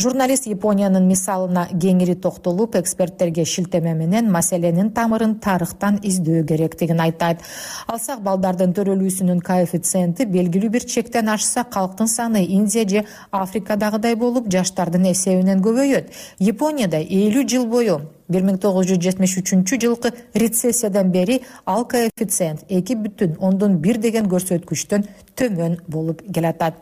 Журналист 0.00 0.46
япониянын 0.48 1.04
мисалына 1.04 1.66
кеңири 1.70 2.14
токтолуп 2.24 2.76
эксперттерге 2.78 3.44
шилтеме 3.44 3.92
менен 3.94 4.30
маселенин 4.32 4.92
тамырын 4.96 5.34
тарыхтан 5.44 5.98
издөө 6.10 6.44
керектигин 6.48 7.02
айтат. 7.04 7.42
Алсак 7.86 8.22
балдардын 8.24 8.72
төрөлүүсүнүн 8.78 9.42
коэффициенти 9.44 10.24
белгилүү 10.24 10.70
бир 10.78 10.86
чектен 10.94 11.28
ашса 11.28 11.64
калктын 11.64 12.08
саны 12.08 12.44
индия 12.46 12.88
же 12.88 13.04
африкадагыдай 13.30 14.16
болуп 14.16 14.48
жаштардын 14.48 15.10
эсебинен 15.12 15.60
көбөйөт. 15.66 16.08
Японияда 16.38 17.02
элүү 17.02 17.44
жыл 17.48 17.66
бою 17.66 18.00
бир 18.30 18.46
миң 18.46 18.60
тогуз 18.62 18.86
жүз 18.90 19.00
жетимиш 19.04 19.36
үчүнчү 19.42 19.80
жылкы 19.84 20.12
рецессиядан 20.42 21.10
бери 21.14 21.40
ал 21.66 21.84
коэффициент 21.90 22.64
эки 22.68 22.96
бүтүн 22.96 23.36
ондон 23.40 23.78
бир 23.82 23.98
деген 23.98 24.30
көрсөткүчтөн 24.30 25.08
төмөн 25.36 25.80
болуп 25.88 26.22
келатат 26.34 26.78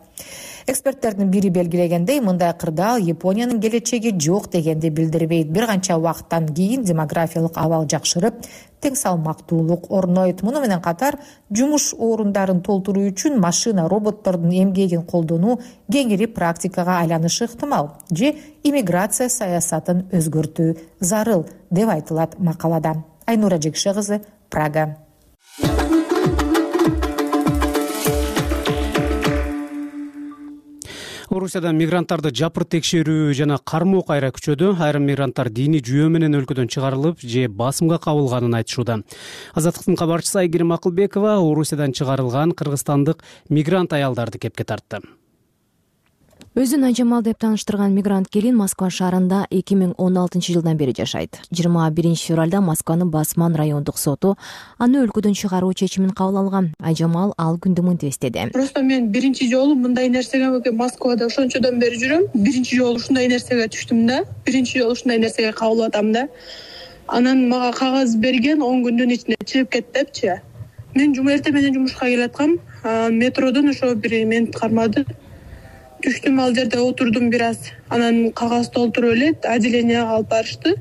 эксперттердин 0.69 1.31
бири 1.31 1.49
белгилегендей 1.49 2.21
мындай 2.21 2.53
кырдаал 2.53 2.99
япониянын 2.99 3.61
келечеги 3.61 4.13
жок 4.21 4.51
дегенди 4.53 4.91
билдирбейт. 4.91 5.51
Бир 5.51 5.67
канча 5.67 5.97
убакыттан 5.97 6.49
кийин 6.49 6.85
демографиялык 6.85 7.57
абал 7.57 7.87
жакшырып 7.89 8.45
тең 8.83 8.95
салмактуулук 8.95 9.91
орнойт. 9.91 10.43
Муну 10.43 10.61
менен 10.61 10.83
катар 10.83 11.19
жумуш 11.51 11.95
орундарын 11.95 12.61
толтуруу 12.61 13.09
үчүн 13.09 13.41
машина 13.41 13.89
роботтордун 13.89 14.53
эмгегин 14.53 15.03
колдонуу 15.03 15.59
кеңири 15.91 16.27
практикага 16.27 17.01
айланышы 17.01 17.49
ыктымал. 17.49 17.95
Же 18.11 18.35
иммиграция 18.63 19.29
саясатын 19.29 20.07
өзгөртүү 20.13 20.77
зарыл 21.01 21.47
деп 21.71 21.89
айтылат 21.89 22.39
макалада 22.39 23.03
айнура 23.27 23.57
жекше 23.57 23.95
кызы 23.95 24.21
прага 24.51 24.97
орусияда 31.39 31.71
мигранттарды 31.73 32.33
жапыр 32.35 32.65
текшерүү 32.75 33.33
жана 33.39 33.59
кармоо 33.63 34.03
кайра 34.07 34.31
күчөдү. 34.35 34.73
Айрым 34.83 35.07
мигранттар 35.09 35.51
диний 35.55 35.83
жүйө 35.85 36.09
менен 36.13 36.35
өлкөдөн 36.41 36.71
чыгарылып 36.75 37.23
же 37.23 37.47
басымга 37.49 38.01
кабылганын 38.03 38.59
айтышууда. 38.61 39.01
Азаттыктын 39.55 39.99
кабарчысы 40.01 40.43
айгерим 40.43 40.75
акылбекова 40.75 41.39
орусиядан 41.39 41.95
чыгарылган 41.95 42.57
кыргызстандык 42.59 43.23
мигрант 43.49 43.95
аялдарды 43.95 44.43
кепке 44.43 44.65
тартты 44.65 45.03
өзүн 46.57 46.87
айжамал 46.89 47.21
деп 47.23 47.37
тааныштырган 47.43 47.93
мигрант 47.93 48.31
келин 48.33 48.57
москва 48.57 48.89
шаарында 48.89 49.43
эки 49.53 49.77
миң 49.77 49.93
он 50.01 50.17
алтынчы 50.17 50.55
жылдан 50.55 50.79
бери 50.81 50.95
жашайт. 50.97 51.37
жыйырма 51.53 51.91
биринчи 51.91 52.27
февралда 52.27 52.61
москванын 52.61 53.11
басман 53.11 53.55
райондук 53.55 53.99
соту 53.99 54.37
аны 54.79 55.05
өлкөдөн 55.05 55.35
чыгаруу 55.35 55.75
чечимин 55.75 56.11
кабыл 56.11 56.39
алган. 56.39 56.73
Айжамал 56.81 57.35
ал 57.37 57.59
күндү 57.59 57.83
мынтип 57.83 58.09
эстеди 58.09 58.51
просто 58.53 58.83
мен 58.83 59.13
биринчи 59.13 59.51
жолу 59.51 59.75
мындай 59.75 60.09
нерсеге 60.09 60.73
москвада 60.73 61.27
ошончодон 61.27 61.79
бери 61.79 61.97
жүрөм. 61.97 62.31
Биринчи 62.35 62.77
жолу 62.77 62.97
ушундай 62.97 63.29
нерсеге 63.29 63.69
түштүм 63.69 64.07
да. 64.07 64.25
Биринчи 64.47 64.79
жолу 64.79 64.93
ушундай 64.93 65.19
нерсеге 65.19 65.53
кабыл 65.53 65.83
алып 65.83 65.95
атам 65.95 66.13
да. 66.13 66.29
Анан 67.07 67.49
мага 67.49 67.77
кагаз 67.77 68.17
берген 68.17 68.63
он 68.63 68.83
күндүн 68.85 69.13
ичинде 69.13 69.37
чыгып 69.45 69.71
кет 69.71 69.93
депчи. 69.93 70.41
Мен 70.95 71.13
эртең 71.13 71.53
менен 71.53 71.75
жумушка 71.75 72.07
келаткам. 72.07 72.59
Метродон 73.11 73.69
ошо 73.69 73.95
бир 73.95 74.25
мени 74.25 74.51
кармады 74.51 75.05
түштүм 76.05 76.39
ал 76.41 76.55
жерде 76.55 76.79
отурдум 76.79 77.31
бир 77.31 77.43
аз 77.49 77.59
анан 77.91 78.31
кагаз 78.33 78.71
толтуруп 78.71 79.17
эле 79.17 79.33
отделенияга 79.55 80.15
алып 80.19 80.31
барышты. 80.31 80.77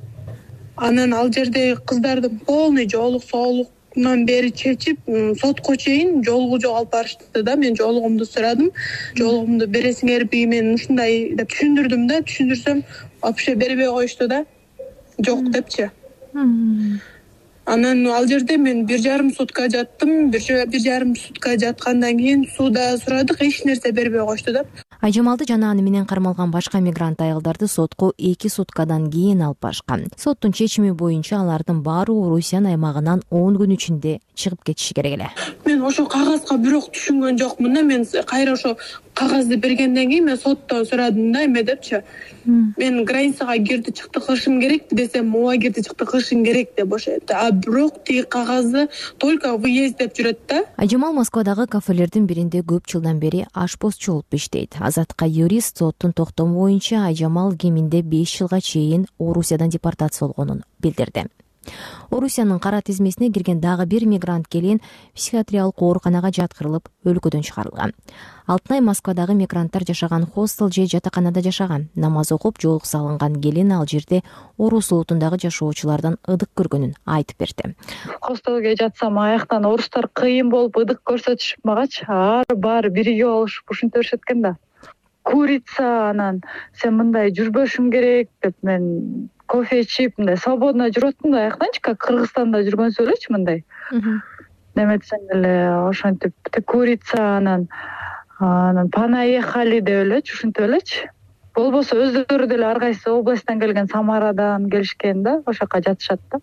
Анан 0.75 1.13
ал 1.13 1.32
жерде 1.34 1.75
кыздардын 1.75 2.39
полный 2.45 2.88
жоолук 2.89 3.23
соолугунан 3.23 4.25
бери 4.25 4.51
чечип 4.51 4.99
сотко 5.41 5.75
чейин 5.75 6.23
жоолугу 6.23 6.62
жок 6.62 6.77
алып 6.77 6.91
барышты 6.91 7.43
да. 7.43 7.56
Мен 7.56 7.75
жоолугумду 7.75 8.25
сурадым. 8.25 8.71
Жоолугумду 9.15 9.67
бересиңерби 9.67 10.45
мен 10.45 10.73
ушундай 10.75 11.34
деп 11.36 11.49
түшүндүрдүм 11.53 12.08
да. 12.08 12.21
Түшүндүрсөм 12.21 12.84
вообще 13.21 13.56
бербей 13.56 13.89
коюшту 13.89 14.27
да. 14.27 14.45
Жок 15.25 15.49
депчи. 15.49 15.89
Анан 17.65 18.08
ал 18.08 18.27
жерде 18.27 18.58
мен 18.58 18.86
бир 18.86 18.99
жарым 18.99 19.34
сутка 19.34 19.69
жаттым. 19.69 20.30
Бир 20.30 20.41
жарым 20.80 21.15
сутка 21.15 21.58
жаткандан 21.58 22.17
кийин 22.17 22.45
сууда 22.56 22.97
сурадык. 22.97 23.41
Эч 23.41 23.63
нерсе 23.65 23.91
бербей 23.91 24.21
коюшту 24.21 24.53
да 24.53 24.65
айжамалды 25.01 25.45
жана 25.47 25.71
аны 25.71 25.81
менен 25.81 26.05
кармалган 26.05 26.51
башка 26.51 26.79
мигрант 26.79 27.21
аялдарды 27.21 27.67
сотко 27.67 28.13
эки 28.17 28.47
суткадан 28.47 29.10
кийин 29.12 29.41
алып 29.41 29.62
барышкан 29.62 30.07
соттун 30.17 30.53
чечими 30.53 30.91
боюнча 30.91 31.39
алардын 31.41 31.81
баары 31.83 32.13
орусиянын 32.13 32.71
аймагынан 32.71 33.23
он 33.29 33.57
күн 33.57 33.73
ичинде 33.75 34.19
чыгып 34.38 34.63
кетиши 34.63 34.93
керек 34.93 35.17
эле. 35.17 35.29
Мен 35.65 35.81
ошол 35.83 36.07
кагазга 36.07 36.57
бирок 36.57 36.91
түшүнгөн 36.93 37.39
жокмун 37.41 37.73
да. 37.73 37.81
Мен 37.81 38.05
кайра 38.25 38.53
ошо 38.53 38.77
кагазды 39.13 39.57
бергенден 39.57 40.10
кийин 40.10 40.25
мен 40.25 40.38
соттон 40.38 40.86
сурадым 40.86 41.31
да 41.33 41.43
эме 41.45 41.63
депчи. 41.63 42.03
Мен 42.45 43.03
границага 43.05 43.57
кирди 43.57 43.91
чыкты 43.91 44.21
кылышым 44.21 44.62
керек 44.62 44.83
десем 44.91 45.36
ооба 45.36 45.57
кирди 45.57 45.81
чыкты 45.81 46.05
кылышың 46.05 46.45
керек 46.45 46.75
деп 46.77 46.93
ошо 46.93 47.12
айтты 47.12 47.33
а 47.33 47.51
бирок 47.51 48.03
тиги 48.03 48.21
кагазды 48.21 48.88
только 49.17 49.57
выезд 49.57 49.97
деп 49.97 50.13
жүрөт 50.13 50.39
да. 50.47 50.63
Айжамал 50.77 51.13
москвадагы 51.13 51.67
кафелердин 51.67 52.27
биринде 52.27 52.62
көп 52.62 52.88
жылдан 52.88 53.19
бери 53.19 53.45
ашпозчу 53.53 54.12
болуп 54.12 54.33
иштейт 54.33 54.75
азатка 54.88 55.26
юрист 55.26 55.78
соттун 55.78 56.13
токтому 56.13 56.62
боюнча 56.62 57.06
айжамал 57.08 57.56
кеминде 57.56 58.02
беш 58.02 58.38
жылга 58.38 58.62
чейин 58.62 59.08
орусиядан 59.19 59.69
депортация 59.69 60.28
болгонун 60.28 60.63
билдирди. 60.80 61.26
Орусиянын 62.10 62.60
кара 62.60 62.82
тизмесине 62.82 63.32
кирген 63.32 63.60
дагы 63.60 63.86
бир 63.86 64.06
мигрант 64.06 64.47
келин 64.47 64.80
психиатриялык 65.13 65.82
ооруканага 65.82 66.32
жаткырылып 66.32 66.88
өлкөдөн 67.04 67.43
чыгарылган. 67.43 67.93
Алтынай 68.47 68.80
москвадагы 68.82 69.34
мигранттар 69.34 69.84
жашаган 69.84 70.26
хостел 70.26 70.71
же 70.71 70.86
жатаканада 70.88 71.41
жашаган. 71.41 71.89
Намаз 71.95 72.32
окуп 72.32 72.62
жоолук 72.62 72.86
салынган 72.86 73.41
келин 73.41 73.73
ал 73.73 73.86
жерде 73.86 74.23
орус 74.58 74.91
улутундагы 74.91 75.39
жашоочулардан 75.43 76.17
ыдык 76.26 76.50
көргөнүн 76.56 76.95
айтып 77.06 77.39
берди. 77.39 77.76
Хостелге 78.21 78.76
жатсам 78.80 79.19
аяктан 79.19 79.65
орустар 79.65 80.08
кыйын 80.08 80.50
болуп 80.50 80.78
ыдык 80.78 81.04
көрсөтүшүп 81.04 81.67
магачы 81.67 82.06
ары 82.08 82.56
баары 82.56 82.89
биригип 82.89 83.28
алышып 83.28 83.76
ушинте 83.76 84.00
беришет 84.00 84.23
экен 84.23 84.41
да 84.41 84.56
курица 85.28 85.88
анан 86.10 86.42
сен 86.80 86.96
мындай 87.00 87.34
жүрбөшүң 87.36 87.92
керек 87.92 88.30
деп 88.46 88.56
мен 88.70 88.88
кофе 89.52 89.82
ичип 89.84 90.18
мындай 90.20 90.40
свободно 90.40 90.90
жүрүп 90.96 91.18
атам 91.18 91.36
да 91.36 91.44
аяктанчы 91.46 91.84
как 91.90 92.00
кыргызстанда 92.06 92.63
жүргөнсүп 92.68 93.06
элечи 93.06 93.34
мындай? 93.36 93.63
Неметсең 94.80 95.30
эле 95.36 95.54
ошентип 95.90 96.34
курица 96.66 97.22
анан 97.38 97.68
анан 98.40 98.90
понаехали 98.90 99.80
деп 99.82 100.06
элечи 100.06 100.36
ушинтип 100.36 100.68
элечи. 100.68 101.08
Болбосо 101.56 101.98
өздөрү 101.98 102.48
деле 102.52 102.68
ар 102.70 102.80
кайсы 102.80 103.10
областтан 103.10 103.60
келген 103.60 103.88
самарадан 103.90 104.70
келишкен 104.70 105.24
да 105.24 105.40
ошол 105.46 105.66
жака 105.66 105.82
жатышат 105.90 106.22
да 106.32 106.40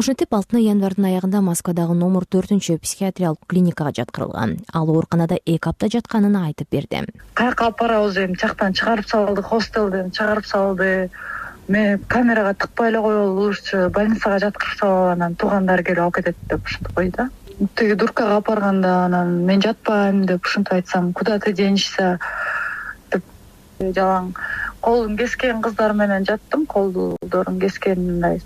ошентип 0.00 0.32
алтынай 0.32 0.62
январдын 0.64 1.10
аягында 1.10 1.42
москвадагы 1.44 1.92
номер 1.92 2.24
төртүнчү 2.32 2.78
психиатриялык 2.80 3.42
клиникага 3.50 3.90
жаткырылган. 3.98 4.54
Ал 4.72 4.88
ооруканада 4.88 5.36
эки 5.44 5.68
апта 5.68 5.90
жатканын 5.92 6.38
айтып 6.40 6.70
берди. 6.72 7.02
Каяка 7.36 7.66
алып 7.66 7.82
барабыз 7.82 8.16
эми 8.22 8.38
тияктан 8.40 8.72
чыгарып 8.72 9.10
салды 9.10 9.42
хостелден 9.44 10.08
чыгарып 10.16 10.46
салды. 10.48 11.10
Мени 11.68 11.98
камерага 12.08 12.54
тыкпай 12.54 12.88
эле 12.88 13.02
коелучу 13.04 13.90
больницага 13.92 14.38
жаткырып 14.46 14.78
салалы 14.78 15.10
анан 15.12 15.34
туугандары 15.36 15.84
келип 15.84 16.00
алып 16.06 16.16
кетет 16.20 16.38
деп 16.48 16.64
ушинтип 16.64 16.94
койду 16.94 17.16
да. 17.18 17.28
Тиги 17.76 17.94
дуркага 17.94 18.38
алып 18.38 18.48
барганда 18.48 18.94
анан 19.04 19.34
мен 19.50 19.60
жатпайм 19.60 20.24
деп 20.24 20.46
ушинтип 20.46 20.78
айтсам 20.78 21.12
куда 21.12 21.38
ты 21.38 21.52
денешься 21.52 22.18
деп 23.12 23.22
жалаң. 23.80 24.32
Колун 24.80 25.18
кескен 25.18 25.60
кыздар 25.60 25.92
менен 25.92 26.24
жаттым 26.24 26.64
колдорун 26.64 27.60
кескен 27.60 28.00
мындай 28.06 28.40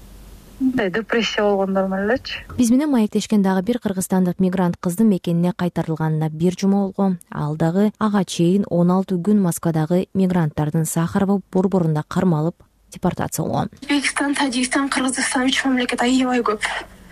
мындай 0.61 0.91
депрессия 0.91 1.43
болгондор 1.43 1.89
менен 1.89 2.11
элечи. 2.11 2.45
Биз 2.57 2.71
менен 2.71 2.91
маектешкен 2.91 3.43
дагы 3.43 3.63
бир 3.63 3.79
кыргызстандык 3.79 4.41
мигрант 4.41 4.77
кыздын 4.81 5.09
мекенине 5.09 5.53
кайтарылганына 5.53 6.31
бир 6.31 6.55
жума 6.59 6.87
болгон. 6.87 7.19
Ал 7.31 7.57
дагы 7.57 7.93
ага 7.99 8.25
чейин 8.25 8.65
он 8.69 8.91
алты 8.91 9.17
күн 9.17 9.41
москвадагы 9.41 10.07
мигранттардын 10.15 10.85
сахарова 10.85 11.41
борборунда 11.53 12.05
кармалып 12.09 12.57
депортация 12.93 13.45
болгон 13.45 13.71
өзбекстан 13.83 14.35
тажикстан 14.35 14.89
кыргызстан 14.89 15.47
үч 15.47 15.65
мамлекет. 15.65 16.03
Аябай 16.03 16.41
көп. 16.41 16.63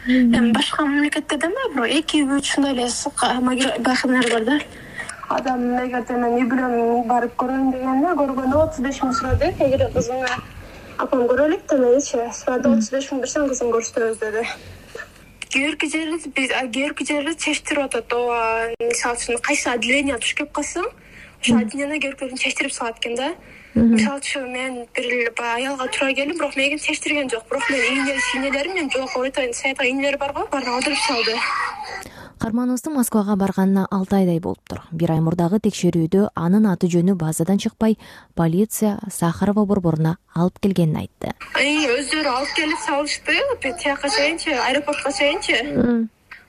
Эми 0.06 0.52
башка 0.52 0.84
мамлекеттерде 0.84 1.46
эмес 1.46 1.74
бирок 1.74 1.90
эки 1.90 2.22
үч 2.22 2.50
ушундай 2.50 2.72
эле 2.72 2.88
байканалар 3.78 4.30
бар 4.32 4.44
да? 4.44 4.60
Адам 5.28 5.62
эгерде 5.80 6.14
мен 6.14 6.34
үй 6.38 6.44
бүлөм 6.50 7.06
барып 7.08 7.36
көрөйүн 7.40 7.70
дегенде 7.72 8.16
көргөндө 8.18 8.58
отуз 8.64 8.82
беш 8.84 8.98
миң 9.02 9.14
сурады 9.16 9.52
эгер 9.58 9.86
кызыңа 9.94 10.40
апам 11.02 11.24
көрө 11.26 11.48
элек 11.48 11.64
да 11.70 11.76
меничи 11.80 12.18
сурады 12.36 12.70
отуз 12.70 12.90
беш 12.94 13.08
миң 13.10 13.22
берсең 13.24 13.48
кызың 13.50 13.72
көрсөтөбүз 13.74 14.20
деди. 14.22 14.42
Кээ 15.52 15.64
бирки 15.66 15.88
жерибиз 15.90 16.28
биз 16.36 16.52
кээ 16.54 16.68
бирки 16.76 17.06
жерибиз 17.08 17.40
чечтирип 17.42 17.88
атат. 17.88 18.12
Ооба 18.12 18.70
мисалы 18.80 19.18
үчүн 19.18 19.40
кайсы 19.48 19.68
отделение 19.72 20.18
туш 20.22 20.36
келип 20.38 20.52
калсаң 20.58 20.86
ошол 21.40 21.58
отделение 21.58 21.98
кээ 21.98 22.12
биркилерин 22.12 22.42
чечтирип 22.44 22.72
салат 22.72 23.02
экен 23.02 23.18
да. 23.18 23.32
Мисалы 23.74 24.22
үчүн 24.22 24.48
мен 24.52 24.78
бир 24.94 25.32
баягы 25.36 25.66
аялга 25.66 25.88
туура 25.88 26.14
келдим 26.14 26.38
бирок 26.38 26.56
мени 26.56 26.78
чечтирген 26.78 27.30
жок. 27.30 27.48
Бирок 27.50 27.68
мен 27.70 27.80
ийнелерим 28.36 28.74
мен 28.74 28.90
жогорку 28.90 29.52
саятка 29.52 29.84
ийнелер 29.84 30.18
барго 30.18 30.46
баарын 30.52 30.78
алдырып 30.78 30.98
салды 31.08 31.36
каарманыбыздын 32.42 32.96
москвага 32.96 33.36
барганына 33.38 33.84
алты 33.94 34.16
айдай 34.16 34.40
болуптур 34.42 34.80
бир 34.90 35.12
ай 35.14 35.20
мурдагы 35.22 35.60
текшерүүдө 35.62 36.22
анын 36.34 36.64
аты 36.72 36.88
жөнү 36.90 37.14
базадан 37.20 37.60
чыкпай 37.62 37.94
полиция 38.34 38.96
сахарова 39.14 39.62
борборуна 39.64 40.16
алып 40.34 40.58
келгенин 40.64 40.98
айтты. 41.04 41.30
Өздөрү 41.54 42.32
алып 42.32 42.56
келип 42.56 42.82
салышты. 42.82 43.38
Тияка 43.62 44.10
чейинчи 44.10 44.50
аэропортко 44.58 45.12
чейинчи? 45.14 45.54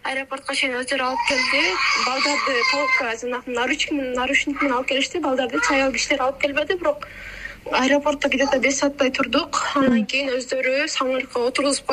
Аэропортко 0.02 0.56
чейин 0.58 0.80
өздөрү 0.82 1.06
алып 1.12 1.30
келди. 1.30 1.64
Балдарды 2.08 2.58
палубка 2.72 3.14
жанагы 3.22 3.54
наручник 3.54 4.62
менен 4.64 4.78
алып 4.80 4.90
келишти. 4.96 5.22
Балдарды 5.22 5.62
аял 5.70 5.94
кишилер 5.94 6.26
алып 6.26 6.42
келбеди. 6.42 6.80
Бирок 6.82 7.08
аэропортто 7.72 8.30
где 8.30 8.48
то 8.48 8.60
беш 8.60 8.82
сааттай 8.82 9.12
турдук. 9.12 9.62
Андан 9.76 10.08
кийин 10.08 10.34
өздөрү 10.40 10.88
самолетко 10.88 11.46
отургузуп 11.52 11.86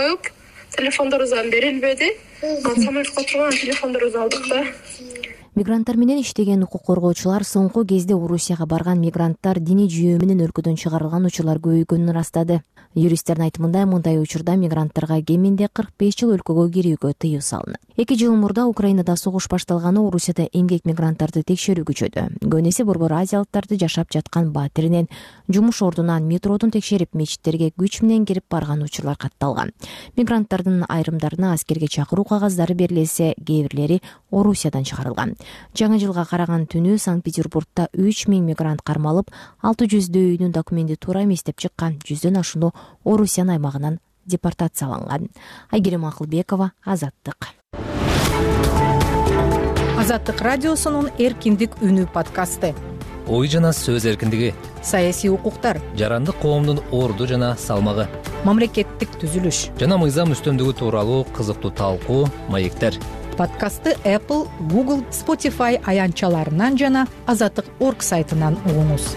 телефондорубуз 0.76 1.32
анан 1.32 1.50
берилбеди 1.50 2.12
анан 2.42 2.82
самолетко 2.84 3.20
отурган 3.22 3.48
анан 3.48 3.58
телефондорубузду 3.58 4.20
алдык 4.20 4.48
да. 4.48 4.64
Мигранттар 5.54 5.96
менен 5.96 6.20
иштеген 6.22 6.62
укук 6.62 6.84
коргоочулар 6.86 7.42
соңку 7.44 7.84
кезде 7.84 8.14
орусияга 8.14 8.66
барган 8.66 9.00
мигранттар 9.00 9.58
диний 9.58 9.88
жүйөө 9.90 10.20
менен 10.22 10.44
өлкөдөн 10.46 10.78
чыгарылган 10.78 11.26
учурлар 11.26 11.58
көбөйгөнүн 11.58 12.12
ырастады 12.14 12.60
юристтердин 12.94 13.44
айтымында 13.46 13.84
мындай 13.86 14.18
учурда 14.18 14.56
мигранттарга 14.56 15.20
кеминде 15.22 15.68
кырк 15.72 15.90
беш 15.98 16.16
жыл 16.18 16.34
өлкөгө 16.36 16.66
кирүүгө 16.74 17.12
тыюу 17.18 17.42
салынат. 17.42 17.80
Эки 17.96 18.16
жыл 18.18 18.34
мурда 18.34 18.66
украинада 18.66 19.16
согуш 19.16 19.48
башталганы 19.48 20.00
орусияда 20.00 20.48
эмгек 20.52 20.86
мигранттарды 20.88 21.42
текшерүү 21.46 21.84
күчөдү 21.90 22.26
көбүн 22.42 22.68
эсе 22.70 22.84
борбор 22.84 23.12
азиялыктарды 23.20 23.78
жашап 23.78 24.10
жаткан 24.10 24.50
батиринен 24.52 25.08
жумуш 25.48 25.82
ордунан 25.82 26.26
метродон 26.26 26.70
текшерип 26.70 27.14
мечиттерге 27.14 27.70
күч 27.76 28.02
менен 28.02 28.24
кирип 28.26 28.44
барган 28.50 28.82
учурлар 28.82 29.16
катталган. 29.16 29.70
Мигранттардын 30.16 30.84
айрымдарына 30.88 31.52
аскерге 31.52 31.88
чакыруу 31.88 32.24
кагаздары 32.24 32.74
берилсе 32.74 33.34
кээ 33.38 33.68
бирлери 33.68 34.00
орусиядан 34.30 34.84
чыгарылган. 34.84 35.36
Жаңы 35.74 35.98
жылга 36.00 36.24
караган 36.24 36.66
түнү 36.66 36.98
санкт 36.98 37.24
петербургда 37.24 37.88
үч 37.94 38.26
миң 38.26 38.46
мигрант 38.50 38.82
кармалып 38.82 39.30
алты 39.62 39.86
жүздөй 39.90 40.34
үйүнүн 40.34 40.52
документи 40.52 40.96
туура 40.96 41.24
эмес 41.24 41.44
деп 41.44 41.58
чыккан 41.58 41.98
жүздөн 42.06 42.40
ашууну 42.40 42.72
орусиянын 43.04 43.54
аймагынан 43.58 44.00
депортацияланган. 44.26 45.28
Айгерим 45.70 46.04
акылбекова 46.06 46.72
азаттык 46.84 47.54
азаттык 50.00 50.40
радиосунун 50.40 51.10
эркиндик 51.20 51.74
үнү 51.84 52.06
подкасты. 52.10 52.72
Ой 53.28 53.46
жана 53.52 53.68
сөз 53.76 54.06
эркиндиги. 54.08 54.54
Саясий 54.82 55.28
укуктар. 55.28 55.78
Жарандык 55.94 56.40
коомдун 56.40 56.80
орду 56.90 57.26
жана 57.28 57.52
салмагы. 57.60 58.08
Мамлекеттик 58.48 59.12
түзүлүш. 59.20 59.76
Жана 59.78 60.00
мыйзам 60.00 60.32
үстөмдүгү 60.32 60.78
тууралуу 60.80 61.26
кызыктуу 61.36 61.70
талкуу 61.76 62.24
маектер. 62.48 62.96
Подкастты 63.36 63.94
apple 64.02 64.48
google 64.72 65.04
spotify 65.12 65.76
аянтчаларынан 65.84 66.80
жана 66.80 67.06
азаттык 67.28 67.68
орг 67.78 68.02
сайтынан 68.02 68.56
угуңуз 68.66 69.14